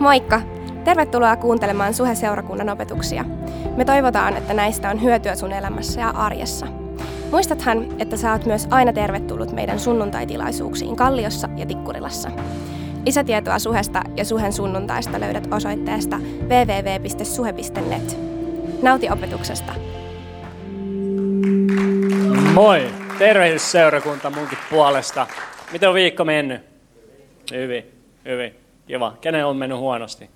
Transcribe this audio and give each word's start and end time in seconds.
Moikka! 0.00 0.40
Tervetuloa 0.84 1.36
kuuntelemaan 1.36 1.94
Suhe-seurakunnan 1.94 2.68
opetuksia. 2.68 3.24
Me 3.76 3.84
toivotaan, 3.84 4.36
että 4.36 4.54
näistä 4.54 4.90
on 4.90 5.02
hyötyä 5.02 5.34
sun 5.34 5.52
elämässä 5.52 6.00
ja 6.00 6.08
arjessa. 6.10 6.66
Muistathan, 7.30 7.86
että 7.98 8.16
sä 8.16 8.32
oot 8.32 8.46
myös 8.46 8.66
aina 8.70 8.92
tervetullut 8.92 9.52
meidän 9.52 9.80
sunnuntaitilaisuuksiin 9.80 10.96
Kalliossa 10.96 11.48
ja 11.56 11.66
Tikkurilassa. 11.66 12.30
Lisätietoa 13.06 13.58
Suhesta 13.58 14.02
ja 14.16 14.24
Suhen 14.24 14.52
sunnuntaista 14.52 15.20
löydät 15.20 15.48
osoitteesta 15.50 16.18
www.suhe.net. 16.42 18.18
Nauti 18.82 19.10
opetuksesta! 19.10 19.72
Moi! 22.54 22.90
Tervehdys 23.18 23.72
seurakunta 23.72 24.30
munkin 24.30 24.58
puolesta. 24.70 25.26
Miten 25.72 25.88
on 25.88 25.94
viikko 25.94 26.24
mennyt? 26.24 26.60
Hyvin, 27.52 27.84
hyvin. 28.24 28.59
Kiva. 28.90 29.14
Kenen 29.20 29.46
on 29.46 29.56
mennyt 29.56 29.78
huonosti? 29.78 30.30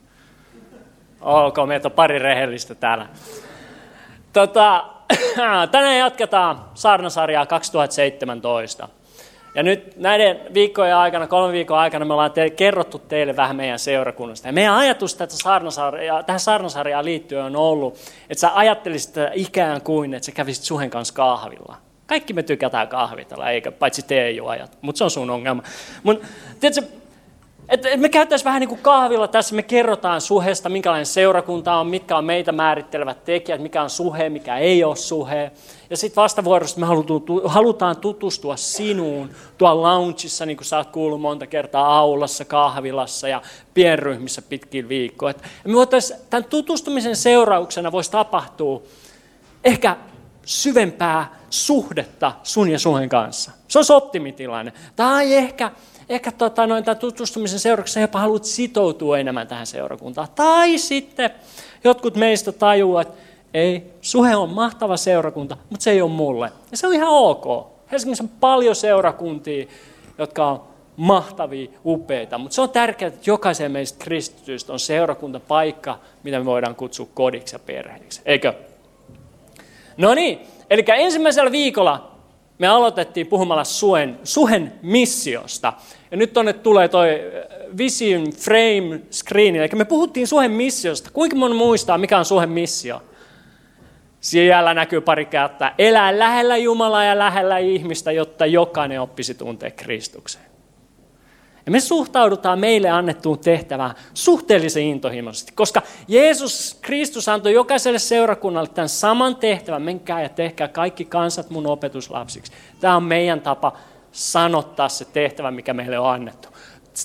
Ok, 1.21 1.57
meitä 1.67 1.89
on 1.89 1.93
pari 1.93 2.19
rehellistä 2.19 2.75
täällä. 2.75 3.07
Tota, 4.33 4.85
tänään 5.71 5.99
jatketaan 5.99 6.65
saarnasarjaa 6.75 7.47
2017. 7.47 8.89
Ja 9.55 9.62
nyt 9.62 9.97
näiden 9.97 10.41
viikkojen 10.55 10.97
aikana, 10.97 11.27
kolme 11.27 11.53
viikon 11.53 11.79
aikana, 11.79 12.05
me 12.05 12.12
ollaan 12.12 12.33
te- 12.33 12.51
kerrottu 12.51 12.98
teille 12.98 13.37
vähän 13.37 13.57
meidän 13.57 13.79
seurakunnasta. 13.79 14.48
Ja 14.48 14.53
meidän 14.53 14.75
ajatus 14.75 15.15
tätä 15.15 15.37
saarnasarjaa, 15.37 16.23
tähän 16.23 16.41
saarnasarjaan 16.41 17.05
liittyen 17.05 17.45
on 17.45 17.57
ollut, 17.57 17.98
että 18.31 18.41
sä 18.41 18.51
ajattelisit 18.55 19.15
ikään 19.33 19.83
kuin, 19.83 20.15
että 20.15 20.27
sä 20.27 20.33
kävisit 20.33 20.65
Suhen 20.65 20.91
kanssa 20.91 21.15
kahvilla. 21.15 21.77
Kaikki 22.07 22.33
me 22.33 22.43
tykätään 22.43 22.89
kahvitella, 22.89 23.51
eikä 23.51 23.73
paitsi 23.73 24.03
te 24.03 24.25
ei 24.27 24.41
ajat, 24.47 24.79
mutta 24.81 24.98
se 24.98 25.05
on 25.05 25.11
sun 25.11 25.31
ongelma. 25.31 25.62
Mut, 26.03 26.23
tiedätkö, 26.61 27.04
että 27.69 27.89
et 27.89 28.01
me 28.01 28.09
käyttäisiin 28.09 28.45
vähän 28.45 28.61
niin 28.61 28.69
kuin 28.69 28.81
kahvilla 28.81 29.29
tässä, 29.29 29.55
me 29.55 29.63
kerrotaan 29.63 30.21
suhesta, 30.21 30.69
minkälainen 30.69 31.07
seurakunta 31.07 31.75
on, 31.75 31.87
mitkä 31.87 32.17
on 32.17 32.25
meitä 32.25 32.53
määrittelevät 32.53 33.25
tekijät, 33.25 33.61
mikä 33.61 33.83
on 33.83 33.91
suhe, 33.91 34.29
mikä 34.29 34.59
ei 34.59 34.84
ole 34.84 34.97
suhe. 34.97 35.53
Ja 35.91 35.97
sitten 35.97 36.23
vastavuorossa 36.23 36.81
me 36.81 36.87
halutaan 37.45 37.97
tutustua 37.97 38.56
sinuun 38.56 39.31
tuolla 39.59 39.83
loungeissa, 39.83 40.47
niin 40.47 40.56
kuin 40.56 40.67
sä 40.67 40.77
oot 40.77 40.91
kuullut 40.91 41.21
monta 41.21 41.47
kertaa 41.47 41.98
aulassa, 41.98 42.45
kahvilassa 42.45 43.29
ja 43.29 43.43
pienryhmissä 43.75 44.43
pitkin 44.43 44.89
viikkoa. 44.89 45.31
Et 45.31 45.43
me 45.65 45.75
voitaisiin, 45.75 46.21
tämän 46.31 46.45
tutustumisen 46.45 47.17
seurauksena 47.17 47.93
voisi 47.93 48.11
tapahtua 48.11 48.83
ehkä 49.65 49.97
syvempää 50.45 51.34
suhdetta 51.51 52.33
sun 52.43 52.71
ja 52.71 52.78
suhen 52.78 53.09
kanssa. 53.09 53.51
Se 53.69 53.78
on 53.78 53.84
optimitilanne. 53.89 54.73
Tai 54.97 55.34
ehkä 55.34 55.71
ehkä 56.08 56.33
tota, 56.33 56.66
noin, 56.66 56.84
tämän 56.84 56.98
tutustumisen 56.98 57.58
seurauksena 57.58 58.05
jopa 58.05 58.19
haluat 58.19 58.44
sitoutua 58.44 59.19
enemmän 59.19 59.48
tähän 59.48 59.66
seurakuntaan. 59.66 60.28
Tai 60.34 60.78
sitten 60.78 61.30
jotkut 61.84 62.16
meistä 62.16 62.52
tajuaa, 62.52 63.02
että 63.02 63.14
ei, 63.55 63.91
suhe 64.00 64.36
on 64.36 64.50
mahtava 64.50 64.97
seurakunta, 64.97 65.56
mutta 65.70 65.84
se 65.84 65.91
ei 65.91 66.02
ole 66.02 66.10
mulle. 66.10 66.52
Ja 66.70 66.77
se 66.77 66.86
on 66.86 66.94
ihan 66.94 67.08
ok. 67.08 67.75
Helsingissä 67.92 68.25
on 68.25 68.30
paljon 68.41 68.77
seurakuntia, 68.77 69.66
jotka 70.19 70.47
on 70.47 70.62
mahtavia, 70.97 71.70
upeita, 71.84 72.38
mutta 72.38 72.55
se 72.55 72.60
on 72.60 72.70
tärkeää, 72.70 73.08
että 73.08 73.30
jokaisen 73.30 73.72
meistä 73.72 74.05
kristityistä 74.05 74.72
on 74.72 74.80
seurakuntapaikka, 74.80 75.98
mitä 76.22 76.38
me 76.38 76.44
voidaan 76.44 76.75
kutsua 76.75 77.06
kodiksi 77.14 77.55
ja 77.55 77.58
perheeksi. 77.58 78.20
Eikö? 78.25 78.52
No 79.97 80.14
niin, 80.14 80.38
eli 80.70 80.84
ensimmäisellä 80.88 81.52
viikolla 81.52 82.14
me 82.65 82.69
aloitettiin 82.69 83.27
puhumalla 83.27 83.65
suen, 83.65 84.19
suhen 84.25 84.73
missiosta. 84.83 85.73
Ja 86.11 86.17
nyt 86.17 86.33
tonne 86.33 86.53
tulee 86.53 86.89
toi 86.89 87.09
äh, 87.11 87.77
Vision 87.79 88.33
Frame 88.33 89.01
Screen. 89.11 89.56
Eli 89.56 89.69
me 89.75 89.84
puhuttiin 89.84 90.27
suhen 90.27 90.51
missiosta. 90.51 91.11
Kuinka 91.12 91.37
moni 91.37 91.55
muistaa, 91.55 91.98
mikä 91.98 92.19
on 92.19 92.25
suhen 92.25 92.51
missio? 92.51 93.03
Siellä 94.21 94.75
näkyy 94.75 95.00
pari 95.00 95.25
kättä. 95.25 95.75
Elää 95.78 96.19
lähellä 96.19 96.56
Jumalaa 96.56 97.05
ja 97.05 97.19
lähellä 97.19 97.59
ihmistä, 97.59 98.12
jotta 98.12 98.47
jokainen 98.47 99.00
oppisi 99.00 99.34
tuntea 99.34 99.71
Kristukseen. 99.71 100.53
Ja 101.66 101.72
me 101.72 101.80
suhtaudutaan 101.80 102.58
meille 102.58 102.91
annettuun 102.91 103.38
tehtävään 103.38 103.94
suhteellisen 104.14 104.82
intohimoisesti, 104.82 105.52
koska 105.52 105.82
Jeesus 106.08 106.78
Kristus 106.82 107.28
antoi 107.28 107.52
jokaiselle 107.52 107.98
seurakunnalle 107.98 108.69
tämän 108.69 108.88
saman 108.88 109.36
tehtävän. 109.36 109.82
Menkää 109.82 110.22
ja 110.22 110.28
tehkää 110.28 110.69
kaikki 110.69 111.04
kansat 111.04 111.50
mun 111.50 111.66
opetuslapsiksi. 111.66 112.52
Tämä 112.80 112.97
on 112.97 113.02
meidän 113.02 113.41
tapa 113.41 113.72
sanottaa 114.12 114.88
se 114.88 115.04
tehtävä, 115.04 115.50
mikä 115.50 115.75
meille 115.75 115.98
on 115.98 116.10
annettu. 116.10 116.48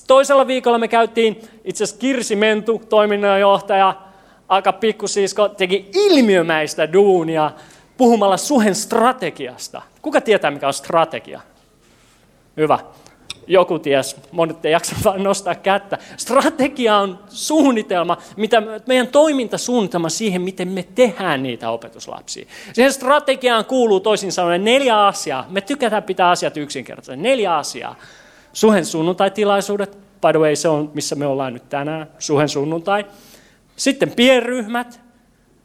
Toisella 0.07 0.47
viikolla 0.47 0.77
me 0.77 0.87
käytiin 0.87 1.41
itse 1.63 1.83
asiassa 1.83 2.01
Kirsi 2.01 2.35
Mentu, 2.35 2.81
toiminnanjohtaja, 2.89 3.95
aika 4.47 4.73
pikkusisko, 4.73 5.49
teki 5.49 5.89
ilmiömäistä 5.93 6.93
duunia 6.93 7.51
puhumalla 7.97 8.37
suhen 8.37 8.75
strategiasta. 8.75 9.81
Kuka 10.01 10.21
tietää, 10.21 10.51
mikä 10.51 10.67
on 10.67 10.73
strategia? 10.73 11.41
Hyvä 12.57 12.79
joku 13.49 13.79
ties, 13.79 14.15
monet 14.31 14.65
ei 14.65 14.71
jaksa 14.71 14.95
vaan 15.03 15.23
nostaa 15.23 15.55
kättä. 15.55 15.97
Strategia 16.17 16.97
on 16.97 17.19
suunnitelma, 17.29 18.17
mitä 18.37 18.63
meidän 18.87 19.07
toimintasuunnitelma 19.07 20.09
siihen, 20.09 20.41
miten 20.41 20.67
me 20.67 20.85
tehdään 20.95 21.43
niitä 21.43 21.69
opetuslapsia. 21.69 22.45
Siihen 22.73 22.93
strategiaan 22.93 23.65
kuuluu 23.65 23.99
toisin 23.99 24.31
sanoen 24.31 24.63
neljä 24.63 25.05
asiaa. 25.05 25.45
Me 25.49 25.61
tykätään 25.61 26.03
pitää 26.03 26.29
asiat 26.29 26.57
yksinkertaisesti. 26.57 27.21
Neljä 27.21 27.55
asiaa. 27.55 27.95
Suhen 28.53 28.85
sunnuntaitilaisuudet, 28.85 29.97
by 29.97 30.31
the 30.31 30.39
way, 30.39 30.55
se 30.55 30.67
on 30.67 30.91
missä 30.93 31.15
me 31.15 31.25
ollaan 31.25 31.53
nyt 31.53 31.69
tänään, 31.69 32.07
suhen 32.19 32.49
sunnuntai. 32.49 33.05
Sitten 33.75 34.11
pienryhmät, 34.11 35.01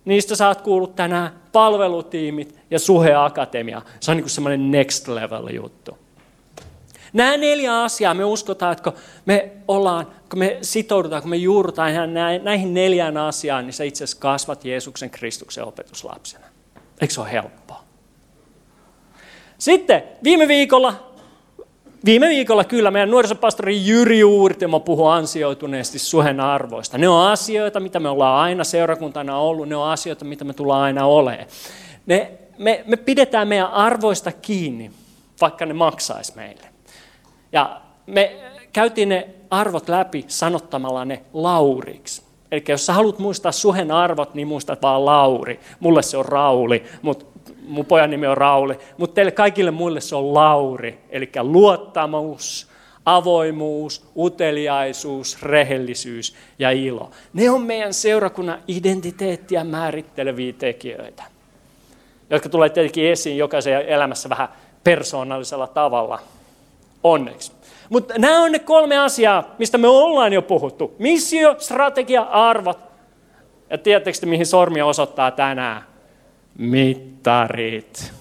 niistä 0.04 0.36
saat 0.36 0.60
kuullut 0.60 0.96
tänään, 0.96 1.30
palvelutiimit 1.52 2.58
ja 2.70 2.78
suheakatemia. 2.78 3.82
Se 4.00 4.10
on 4.10 4.16
niin 4.16 4.30
semmoinen 4.30 4.70
next 4.70 5.08
level 5.08 5.48
juttu. 5.48 6.03
Nämä 7.14 7.36
neljä 7.36 7.82
asiaa 7.82 8.14
me 8.14 8.24
uskotaan, 8.24 8.72
että 8.72 8.90
kun 8.90 9.00
me 9.26 9.52
ollaan, 9.68 10.06
kun 10.30 10.38
me 10.38 10.58
sitoudutaan, 10.62 11.22
kun 11.22 11.30
me 11.30 11.36
juurrutaan 11.36 11.92
näihin 12.42 12.74
neljään 12.74 13.16
asiaan, 13.16 13.66
niin 13.66 13.72
sä 13.72 13.84
itse 13.84 14.04
asiassa 14.04 14.20
kasvat 14.20 14.64
Jeesuksen 14.64 15.10
Kristuksen 15.10 15.64
opetuslapsena. 15.64 16.46
Eikö 17.00 17.14
se 17.14 17.20
ole 17.20 17.32
helppoa? 17.32 17.84
Sitten 19.58 20.02
viime 20.24 20.48
viikolla, 20.48 20.94
viime 22.04 22.28
viikolla 22.28 22.64
kyllä 22.64 22.90
meidän 22.90 23.10
nuorisopastori 23.10 23.86
Jyri 23.86 24.24
Uurtimo 24.24 24.80
puhui 24.80 25.12
ansioituneesti 25.12 25.98
suhen 25.98 26.40
arvoista. 26.40 26.98
Ne 26.98 27.08
on 27.08 27.28
asioita, 27.28 27.80
mitä 27.80 28.00
me 28.00 28.08
ollaan 28.08 28.40
aina 28.40 28.64
seurakuntana 28.64 29.38
ollut, 29.38 29.68
ne 29.68 29.76
on 29.76 29.88
asioita, 29.88 30.24
mitä 30.24 30.44
me 30.44 30.54
tullaan 30.54 30.82
aina 30.82 31.06
olemaan. 31.06 31.46
Ne, 32.06 32.30
me, 32.58 32.84
me 32.86 32.96
pidetään 32.96 33.48
meidän 33.48 33.70
arvoista 33.70 34.32
kiinni, 34.32 34.90
vaikka 35.40 35.66
ne 35.66 35.74
maksaisi 35.74 36.32
meille. 36.36 36.73
Ja 37.54 37.80
me 38.06 38.36
käytiin 38.72 39.08
ne 39.08 39.28
arvot 39.50 39.88
läpi 39.88 40.24
sanottamalla 40.28 41.04
ne 41.04 41.22
lauriksi. 41.32 42.22
Eli 42.52 42.64
jos 42.68 42.86
sä 42.86 42.92
haluat 42.92 43.18
muistaa 43.18 43.52
suhen 43.52 43.90
arvot, 43.90 44.34
niin 44.34 44.48
muistat 44.48 44.82
vaan 44.82 45.04
Lauri. 45.04 45.60
Mulle 45.80 46.02
se 46.02 46.16
on 46.16 46.24
Rauli, 46.24 46.84
mutta 47.02 47.24
mun 47.66 47.86
pojan 47.86 48.10
nimi 48.10 48.26
on 48.26 48.36
Rauli. 48.36 48.78
Mutta 48.98 49.14
teille 49.14 49.32
kaikille 49.32 49.70
muille 49.70 50.00
se 50.00 50.16
on 50.16 50.34
Lauri. 50.34 50.98
Eli 51.10 51.30
luottamus, 51.40 52.68
avoimuus, 53.04 54.04
uteliaisuus, 54.16 55.42
rehellisyys 55.42 56.34
ja 56.58 56.70
ilo. 56.70 57.10
Ne 57.32 57.50
on 57.50 57.62
meidän 57.62 57.94
seurakunnan 57.94 58.58
identiteettiä 58.68 59.64
määritteleviä 59.64 60.52
tekijöitä, 60.52 61.22
jotka 62.30 62.48
tulee 62.48 62.68
tietenkin 62.68 63.10
esiin 63.10 63.38
jokaisen 63.38 63.82
elämässä 63.88 64.28
vähän 64.28 64.48
persoonallisella 64.84 65.66
tavalla– 65.66 66.18
onneksi. 67.04 67.52
Mutta 67.90 68.14
nämä 68.18 68.42
on 68.42 68.52
ne 68.52 68.58
kolme 68.58 68.98
asiaa, 68.98 69.54
mistä 69.58 69.78
me 69.78 69.88
ollaan 69.88 70.32
jo 70.32 70.42
puhuttu. 70.42 70.94
Missio, 70.98 71.56
strategia, 71.58 72.22
arvot. 72.22 72.78
Ja 73.70 73.78
tiedättekö 73.78 74.18
te, 74.18 74.26
mihin 74.26 74.46
sormi 74.46 74.82
osoittaa 74.82 75.30
tänään? 75.30 75.82
Mittarit. 76.58 78.12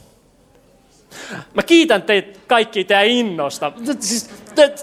Mä 1.54 1.64
kiitän 1.64 2.02
teitä 2.02 2.40
kaikki 2.48 2.84
teidän 2.84 3.06
innosta. 3.06 3.72
Siis, 4.00 4.30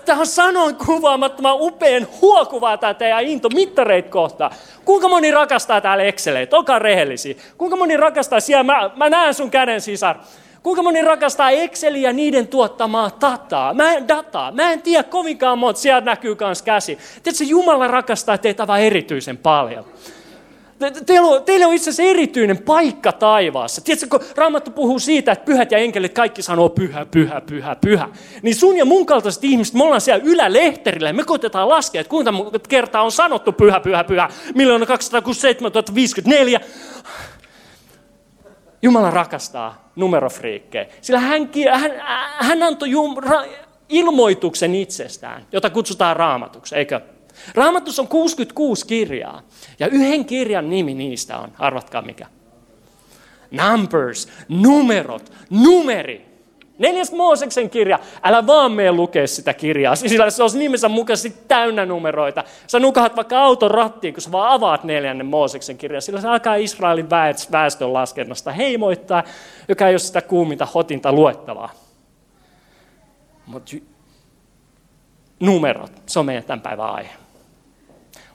tämä 0.05 0.21
on 0.21 0.27
sanon 0.27 0.75
kuvaamattoman 0.75 1.57
upean 1.59 2.07
huokuvaa 2.21 2.79
tämä 2.79 2.95
teidän 2.95 3.25
into 3.25 3.49
mittareit 3.49 4.09
kohta. 4.09 4.51
Kuinka 4.85 5.09
moni 5.09 5.31
rakastaa 5.31 5.81
täällä 5.81 6.05
Exceleitä? 6.05 6.57
Olkaa 6.57 6.79
rehellisiä. 6.79 7.35
Kuinka 7.59 7.77
moni 7.77 7.97
rakastaa 7.97 8.41
siellä? 8.41 8.65
Mä, 8.65 8.91
mä 8.97 9.11
näen 9.11 9.35
sun 9.35 9.51
käden 9.51 9.81
sisar. 9.81 10.17
Kuinka 10.63 10.83
moni 10.83 11.03
rakastaa 11.03 11.51
Exceliä 11.51 12.13
niiden 12.13 12.49
tuottamaa 12.49 13.11
dataa? 13.21 13.75
Mä 13.75 13.93
en, 13.93 14.09
dataa. 14.09 14.53
Mä 14.53 14.73
en 14.73 14.83
tiedä 14.83 15.03
kovinkaan 15.03 15.59
monta, 15.59 15.81
sieltä 15.81 16.05
näkyy 16.05 16.37
myös 16.41 16.63
käsi. 16.63 16.99
Tiedätkö, 17.23 17.45
Jumala 17.45 17.89
rakastaa 17.89 18.39
teitä 18.39 18.67
vain 18.67 18.85
erityisen 18.85 19.37
paljon. 19.37 19.85
Teillä 21.07 21.29
on, 21.29 21.45
teillä 21.45 21.67
on 21.67 21.75
itse 21.75 21.91
asiassa 21.91 22.11
erityinen 22.11 22.59
paikka 22.59 23.13
taivaassa. 23.13 23.81
Tiedätkö, 23.81 24.07
kun 24.11 24.21
Raamattu 24.37 24.71
puhuu 24.71 24.99
siitä, 24.99 25.33
että 25.33 25.45
pyhät 25.45 25.73
ja 25.73 25.79
enkelit 25.79 26.13
kaikki 26.13 26.43
sanoo 26.43 26.69
pyhä, 26.69 27.07
pyhä, 27.07 27.41
pyhä, 27.41 27.77
pyhä. 27.81 28.09
Niin 28.43 28.55
sun 28.55 28.77
ja 28.77 28.85
mun 28.85 29.07
kaltaiset 29.07 29.45
ihmiset, 29.45 29.75
me 29.75 29.85
ollaan 29.85 30.01
siellä 30.01 30.25
ylälehterillä 30.25 31.09
ja 31.09 31.15
me 31.15 31.25
koitetaan 31.25 31.69
laskea, 31.69 32.01
että 32.01 32.11
kuinka 32.11 32.33
kertaa 32.69 33.03
on 33.03 33.13
sanottu 33.13 33.53
pyhä, 33.53 33.81
pyhä, 33.81 34.05
pyhä. 34.05 34.29
Miljoona 34.55 34.87
267 34.87 35.73
054. 35.95 36.61
Jumala 38.83 39.11
rakastaa 39.11 39.91
numerofriikkejä, 39.97 40.87
sillä 41.01 41.21
hän, 41.21 41.51
hän, 41.73 41.93
hän 42.39 42.63
antoi 42.63 42.91
jum, 42.91 43.17
ra, 43.17 43.45
ilmoituksen 43.89 44.75
itsestään, 44.75 45.47
jota 45.53 45.71
kutsutaan 45.71 46.17
raamatuksi, 46.17 46.77
eikö? 46.77 47.01
Raamatus 47.55 47.99
on 47.99 48.09
66 48.09 48.87
kirjaa, 48.87 49.43
ja 49.79 49.87
yhden 49.87 50.25
kirjan 50.25 50.71
nimi 50.71 50.95
niistä 50.95 51.39
on, 51.39 51.53
arvatkaa 51.59 52.03
mikä. 52.03 52.27
Numbers, 53.51 54.29
numerot, 54.49 55.33
numeri. 55.51 56.30
Neljäs 56.81 57.13
Mooseksen 57.13 57.71
kirja, 57.71 57.99
älä 58.23 58.47
vaan 58.47 58.73
mene 58.73 58.93
lukea 58.93 59.27
sitä 59.27 59.55
kirjaa, 59.55 59.97
sillä 59.97 60.31
se 60.31 60.43
olisi 60.43 60.59
nimensä 60.59 60.89
mukaisesti 60.89 61.43
täynnä 61.49 61.87
numeroita. 61.87 62.45
Sä 62.67 62.79
nukahat 62.79 63.17
vaikka 63.17 63.41
auton 63.41 63.71
rattiin, 63.71 64.15
kun 64.15 64.23
sä 64.23 64.33
vaan 64.33 64.53
avaat 64.53 64.85
neljännen 64.85 65.27
Mooseksen 65.27 65.79
kirjan, 65.79 66.03
sillä 66.03 66.21
se 66.21 66.29
alkaa 66.29 66.55
Israelin 66.55 67.11
väestön 67.53 67.93
laskennasta 67.93 68.53
heimoittaa, 68.53 69.23
joka 69.69 69.89
ei 69.89 69.93
ole 69.93 69.99
sitä 69.99 70.23
kuuminta 70.23 70.67
hotinta 70.75 71.13
luettavaa. 71.13 71.71
Mutta 73.47 73.77
numerot, 75.41 75.93
se 76.07 76.19
on 76.19 76.27
meidän 76.27 76.45
tämän 76.45 76.61
päivän 76.61 76.91
aihe. 76.91 77.11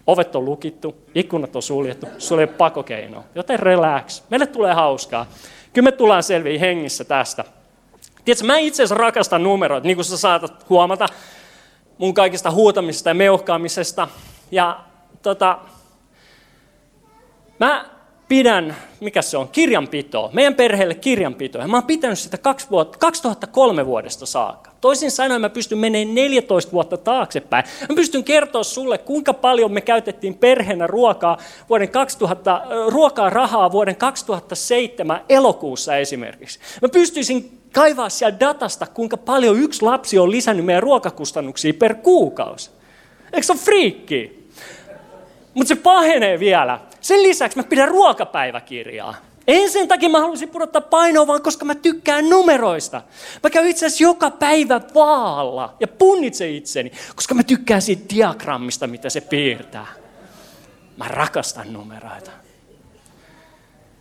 Ovet 0.08 0.36
on 0.36 0.46
lukittu, 0.46 0.96
ikkunat 1.16 1.56
on 1.56 1.62
suljettu, 1.62 2.08
sulla 2.18 2.42
ei 2.42 2.48
ole 2.48 2.58
pakokeinoa, 2.58 3.24
joten 3.36 3.60
relax. 3.60 4.24
Meille 4.30 4.48
tulee 4.48 4.74
hauskaa. 4.74 5.26
Kyllä 5.74 5.86
me 5.86 5.92
tullaan 5.92 6.24
selviä 6.24 6.60
hengissä 6.60 7.04
tästä. 7.04 7.44
Tiedätkö, 8.26 8.46
mä 8.48 8.58
itse 8.58 8.84
asiassa 8.84 8.96
rakastan 8.96 9.44
numeroita, 9.44 9.88
niin 9.88 9.98
kuin 9.98 10.06
sä 10.06 10.18
saatat 10.18 10.70
huomata 10.70 11.06
mun 11.98 12.14
kaikista 12.14 12.52
huutamisesta 12.52 13.10
ja 13.10 13.14
meuhkaamisesta. 13.14 14.08
Ja 14.52 14.80
tota, 15.22 15.60
mä 17.60 17.86
pidän, 18.28 18.76
mikä 19.00 19.22
se 19.22 19.38
on, 19.38 19.48
kirjanpitoa, 19.48 20.30
meidän 20.34 20.56
perheelle 20.56 20.96
kirjanpitoa. 20.96 21.62
Ja 21.62 21.68
mä 21.68 21.78
oon 21.78 21.84
pitänyt 21.84 22.20
sitä 22.20 22.38
kaksi 22.38 22.68
vuotta, 22.72 22.98
2003 22.98 23.86
vuodesta 23.86 24.26
saakka. 24.26 24.72
Toisin 24.82 25.12
sanoen 25.12 25.42
mä 25.42 25.50
pystyn 25.50 25.78
menemään 25.78 26.16
14 26.16 26.72
vuotta 26.72 26.98
taaksepäin. 26.98 27.66
Mä 27.90 27.96
pystyn 27.96 28.24
kertoa 28.24 28.64
sulle, 28.64 28.98
kuinka 28.98 29.34
paljon 29.34 29.72
me 29.72 29.82
käytettiin 29.82 30.36
perheenä 30.36 30.88
ruokaa, 30.88 31.38
vuoden 31.70 31.90
2000, 31.90 32.62
ruokaa 32.88 33.30
rahaa 33.30 33.72
vuoden 33.72 33.96
2007 33.96 35.22
elokuussa 35.30 35.98
esimerkiksi. 35.98 36.60
Mä 36.82 36.90
pystyisin 36.90 37.65
kaivaa 37.76 38.10
siellä 38.10 38.40
datasta, 38.40 38.86
kuinka 38.86 39.18
paljon 39.18 39.60
yksi 39.60 39.82
lapsi 39.82 40.20
on 40.20 40.32
lisännyt 40.32 40.66
meidän 40.66 40.84
ruokakustannuksia 40.84 41.74
per 41.74 41.96
kuukausi. 41.96 42.70
Eikö 43.34 43.46
se 43.46 43.52
ole 43.52 43.60
friikki? 43.60 44.50
Mutta 45.54 45.68
se 45.68 45.76
pahenee 45.76 46.40
vielä. 46.40 46.80
Sen 47.02 47.24
lisäksi 47.24 47.58
mä 47.58 47.64
pidän 47.64 47.88
ruokapäiväkirjaa. 47.88 49.16
En 49.48 49.70
sen 49.70 49.88
takia 49.88 50.10
mä 50.10 50.20
haluaisin 50.20 50.50
pudottaa 50.50 50.82
painoa, 50.82 51.28
vaan 51.28 51.42
koska 51.42 51.66
mä 51.66 51.76
tykkään 51.76 52.30
numeroista. 52.30 53.02
Mä 53.44 53.50
käyn 53.50 53.68
itse 53.68 53.86
asiassa 53.86 54.04
joka 54.04 54.32
päivä 54.32 54.82
vaalla 54.96 55.76
ja 55.80 55.88
punnitsen 55.88 56.56
itseni, 56.56 56.92
koska 57.16 57.36
mä 57.36 57.44
tykkään 57.44 57.82
siitä 57.82 58.16
diagrammista, 58.16 58.88
mitä 58.88 59.10
se 59.10 59.22
piirtää. 59.22 59.88
Mä 60.98 61.08
rakastan 61.08 61.74
numeroita. 61.74 62.32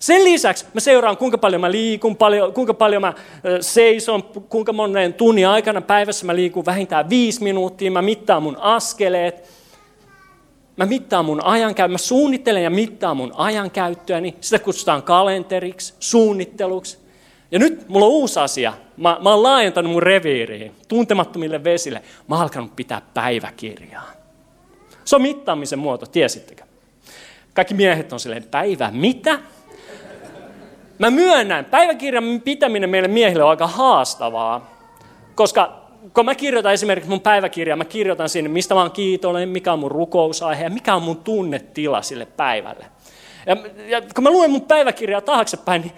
Sen 0.05 0.25
lisäksi 0.25 0.67
mä 0.75 0.81
seuraan, 0.81 1.17
kuinka 1.17 1.39
paljon 1.39 1.61
mä 1.61 1.71
liikun, 1.71 2.17
paljon, 2.17 2.53
kuinka 2.53 2.75
paljon 2.75 3.03
mä 3.03 3.13
seison, 3.61 4.23
kuinka 4.23 4.73
monen 4.73 5.15
tunnin 5.15 5.49
aikana 5.49 5.81
päivässä 5.81 6.27
mä 6.27 6.35
liikun 6.35 6.67
vähintään 6.67 7.11
viisi 7.11 7.43
minuuttia. 7.43 7.91
Mä 7.91 8.03
mittaan 8.03 8.43
mun 8.43 8.57
askeleet. 8.61 9.51
Mä 10.77 10.87
mittaan 10.87 11.25
mun 11.25 11.45
ajankäyttöä, 11.45 11.93
mä 11.93 11.99
suunnittelen 11.99 12.63
ja 12.63 12.71
mittaan 12.71 13.17
mun 13.17 13.33
ajankäyttöäni. 13.37 14.35
Sitä 14.41 14.59
kutsutaan 14.59 15.03
kalenteriksi, 15.03 15.95
suunnitteluksi. 16.01 16.99
Ja 17.51 17.59
nyt 17.59 17.89
mulla 17.89 18.07
on 18.07 18.13
uusi 18.13 18.41
asia. 18.41 18.73
Mä, 18.97 19.19
mä 19.23 19.31
oon 19.31 19.43
laajentanut 19.43 19.93
mun 19.93 20.03
reviiriin, 20.03 20.73
tuntemattomille 20.89 21.65
vesille. 21.65 22.03
Mä 22.29 22.35
oon 22.35 22.43
alkanut 22.43 22.77
pitää 22.77 23.03
päiväkirjaa. 23.15 24.11
Se 25.05 25.17
on 25.17 25.23
mittaamisen 25.23 25.79
muoto, 25.79 26.07
tiesittekö? 26.07 26.65
Kaikki 27.55 27.75
miehet 27.75 28.13
on 28.13 28.21
silleen, 28.21 28.45
päivä 28.45 28.91
mitä? 28.91 29.39
Mä 30.99 31.11
myönnän, 31.11 31.65
päiväkirjan 31.65 32.41
pitäminen 32.45 32.91
meille 32.91 33.09
miehille 33.09 33.45
on 33.45 33.51
aika 33.51 33.67
haastavaa, 33.67 34.71
koska 35.35 35.85
kun 36.15 36.25
mä 36.25 36.35
kirjoitan 36.35 36.73
esimerkiksi 36.73 37.11
mun 37.11 37.21
päiväkirjaa, 37.21 37.77
mä 37.77 37.85
kirjoitan 37.85 38.29
sinne, 38.29 38.49
mistä 38.51 38.75
mä 38.75 38.81
oon 38.81 38.91
kiitollinen, 38.91 39.49
mikä 39.49 39.73
on 39.73 39.79
mun 39.79 39.91
rukousaihe 39.91 40.65
ja 40.65 40.71
mikä 40.71 40.95
on 40.95 41.03
mun 41.03 41.17
tunnetila 41.17 42.03
sille 42.03 42.27
päivälle. 42.27 42.87
Ja, 43.47 43.57
ja 43.89 44.03
kun 44.15 44.25
mä 44.25 44.31
luen 44.31 44.51
mun 44.51 44.61
päiväkirjaa 44.61 45.21
taaksepäin, 45.21 45.83
niin, 45.83 45.93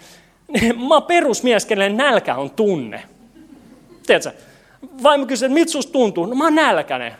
niin 0.61 0.81
mä 0.89 0.95
oon 0.95 1.03
perusmies, 1.03 1.67
kenelle 1.67 1.97
nälkä 1.97 2.37
on 2.37 2.51
tunne. 2.51 3.03
Tiedätkö? 4.07 4.33
Vaimo 5.03 5.27
kysyy, 5.27 5.47
että 5.47 5.55
miltä 5.55 5.71
susta 5.71 5.93
tuntuu? 5.93 6.27
No 6.27 6.35
mä 6.35 6.45
oon 6.45 6.55
nälkäinen. 6.55 7.13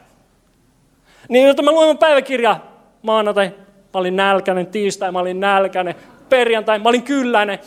Niin, 1.28 1.46
jotta 1.46 1.62
mä 1.62 1.73
luen 1.73 1.88
mun 1.88 1.99
päiväkirjaa 1.99 2.61
maanantai, 3.02 3.46
mä 3.94 4.00
olin 4.00 4.17
nälkäinen, 4.17 4.67
tiistai 4.67 5.12
mä 5.12 5.19
olin 5.19 5.40
nälkäinen, 5.40 5.94
perjantai, 6.28 6.78
mä 6.78 6.88
olin 6.88 7.02
kylläinen, 7.02 7.58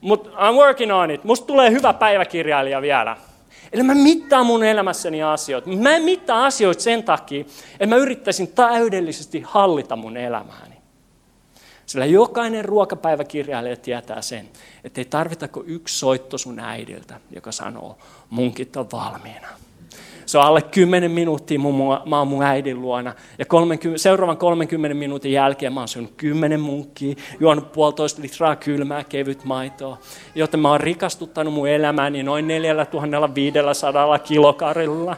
mutta 0.00 0.30
I'm 0.30 0.54
working 0.54 0.92
on 0.92 1.10
it. 1.10 1.24
Musta 1.24 1.46
tulee 1.46 1.70
hyvä 1.70 1.92
päiväkirjailija 1.92 2.82
vielä. 2.82 3.16
Eli 3.72 3.82
mä 3.82 3.94
mittaan 3.94 4.46
mun 4.46 4.64
elämässäni 4.64 5.22
asioita. 5.22 5.70
Mä 5.70 5.96
en 5.96 6.02
mittaa 6.02 6.44
asioita 6.44 6.82
sen 6.82 7.02
takia, 7.02 7.44
että 7.72 7.86
mä 7.86 7.96
yrittäisin 7.96 8.48
täydellisesti 8.48 9.42
hallita 9.46 9.96
mun 9.96 10.16
elämääni. 10.16 10.74
Sillä 11.86 12.04
jokainen 12.04 12.64
ruokapäiväkirjailija 12.64 13.76
tietää 13.76 14.22
sen, 14.22 14.48
että 14.84 15.00
ei 15.00 15.04
tarvita 15.04 15.48
kuin 15.48 15.68
yksi 15.68 15.98
soitto 15.98 16.38
sun 16.38 16.60
äidiltä, 16.60 17.20
joka 17.30 17.52
sanoo, 17.52 17.98
munkit 18.30 18.76
on 18.76 18.88
valmiina. 18.92 19.48
Se 20.30 20.38
on 20.38 20.44
alle 20.44 20.62
10 20.62 21.10
minuuttia, 21.10 21.58
mun, 21.58 21.98
mä 22.06 22.18
oon 22.18 22.28
mun 22.28 22.42
äidin 22.42 22.80
luona. 22.80 23.14
Ja 23.38 23.46
30, 23.46 23.98
seuraavan 23.98 24.36
30 24.36 24.94
minuutin 24.94 25.32
jälkeen 25.32 25.72
mä 25.72 25.80
oon 25.80 25.88
syönyt 25.88 26.12
10 26.16 26.60
munkkia, 26.60 27.14
juonut 27.40 27.72
puolitoista 27.72 28.22
litraa 28.22 28.56
kylmää 28.56 29.04
kevyt 29.04 29.44
maitoa. 29.44 29.98
Joten 30.34 30.60
mä 30.60 30.70
oon 30.70 30.80
rikastuttanut 30.80 31.54
mun 31.54 31.68
elämääni 31.68 32.22
noin 32.22 32.48
4500 32.48 34.18
kilokarilla. 34.18 35.16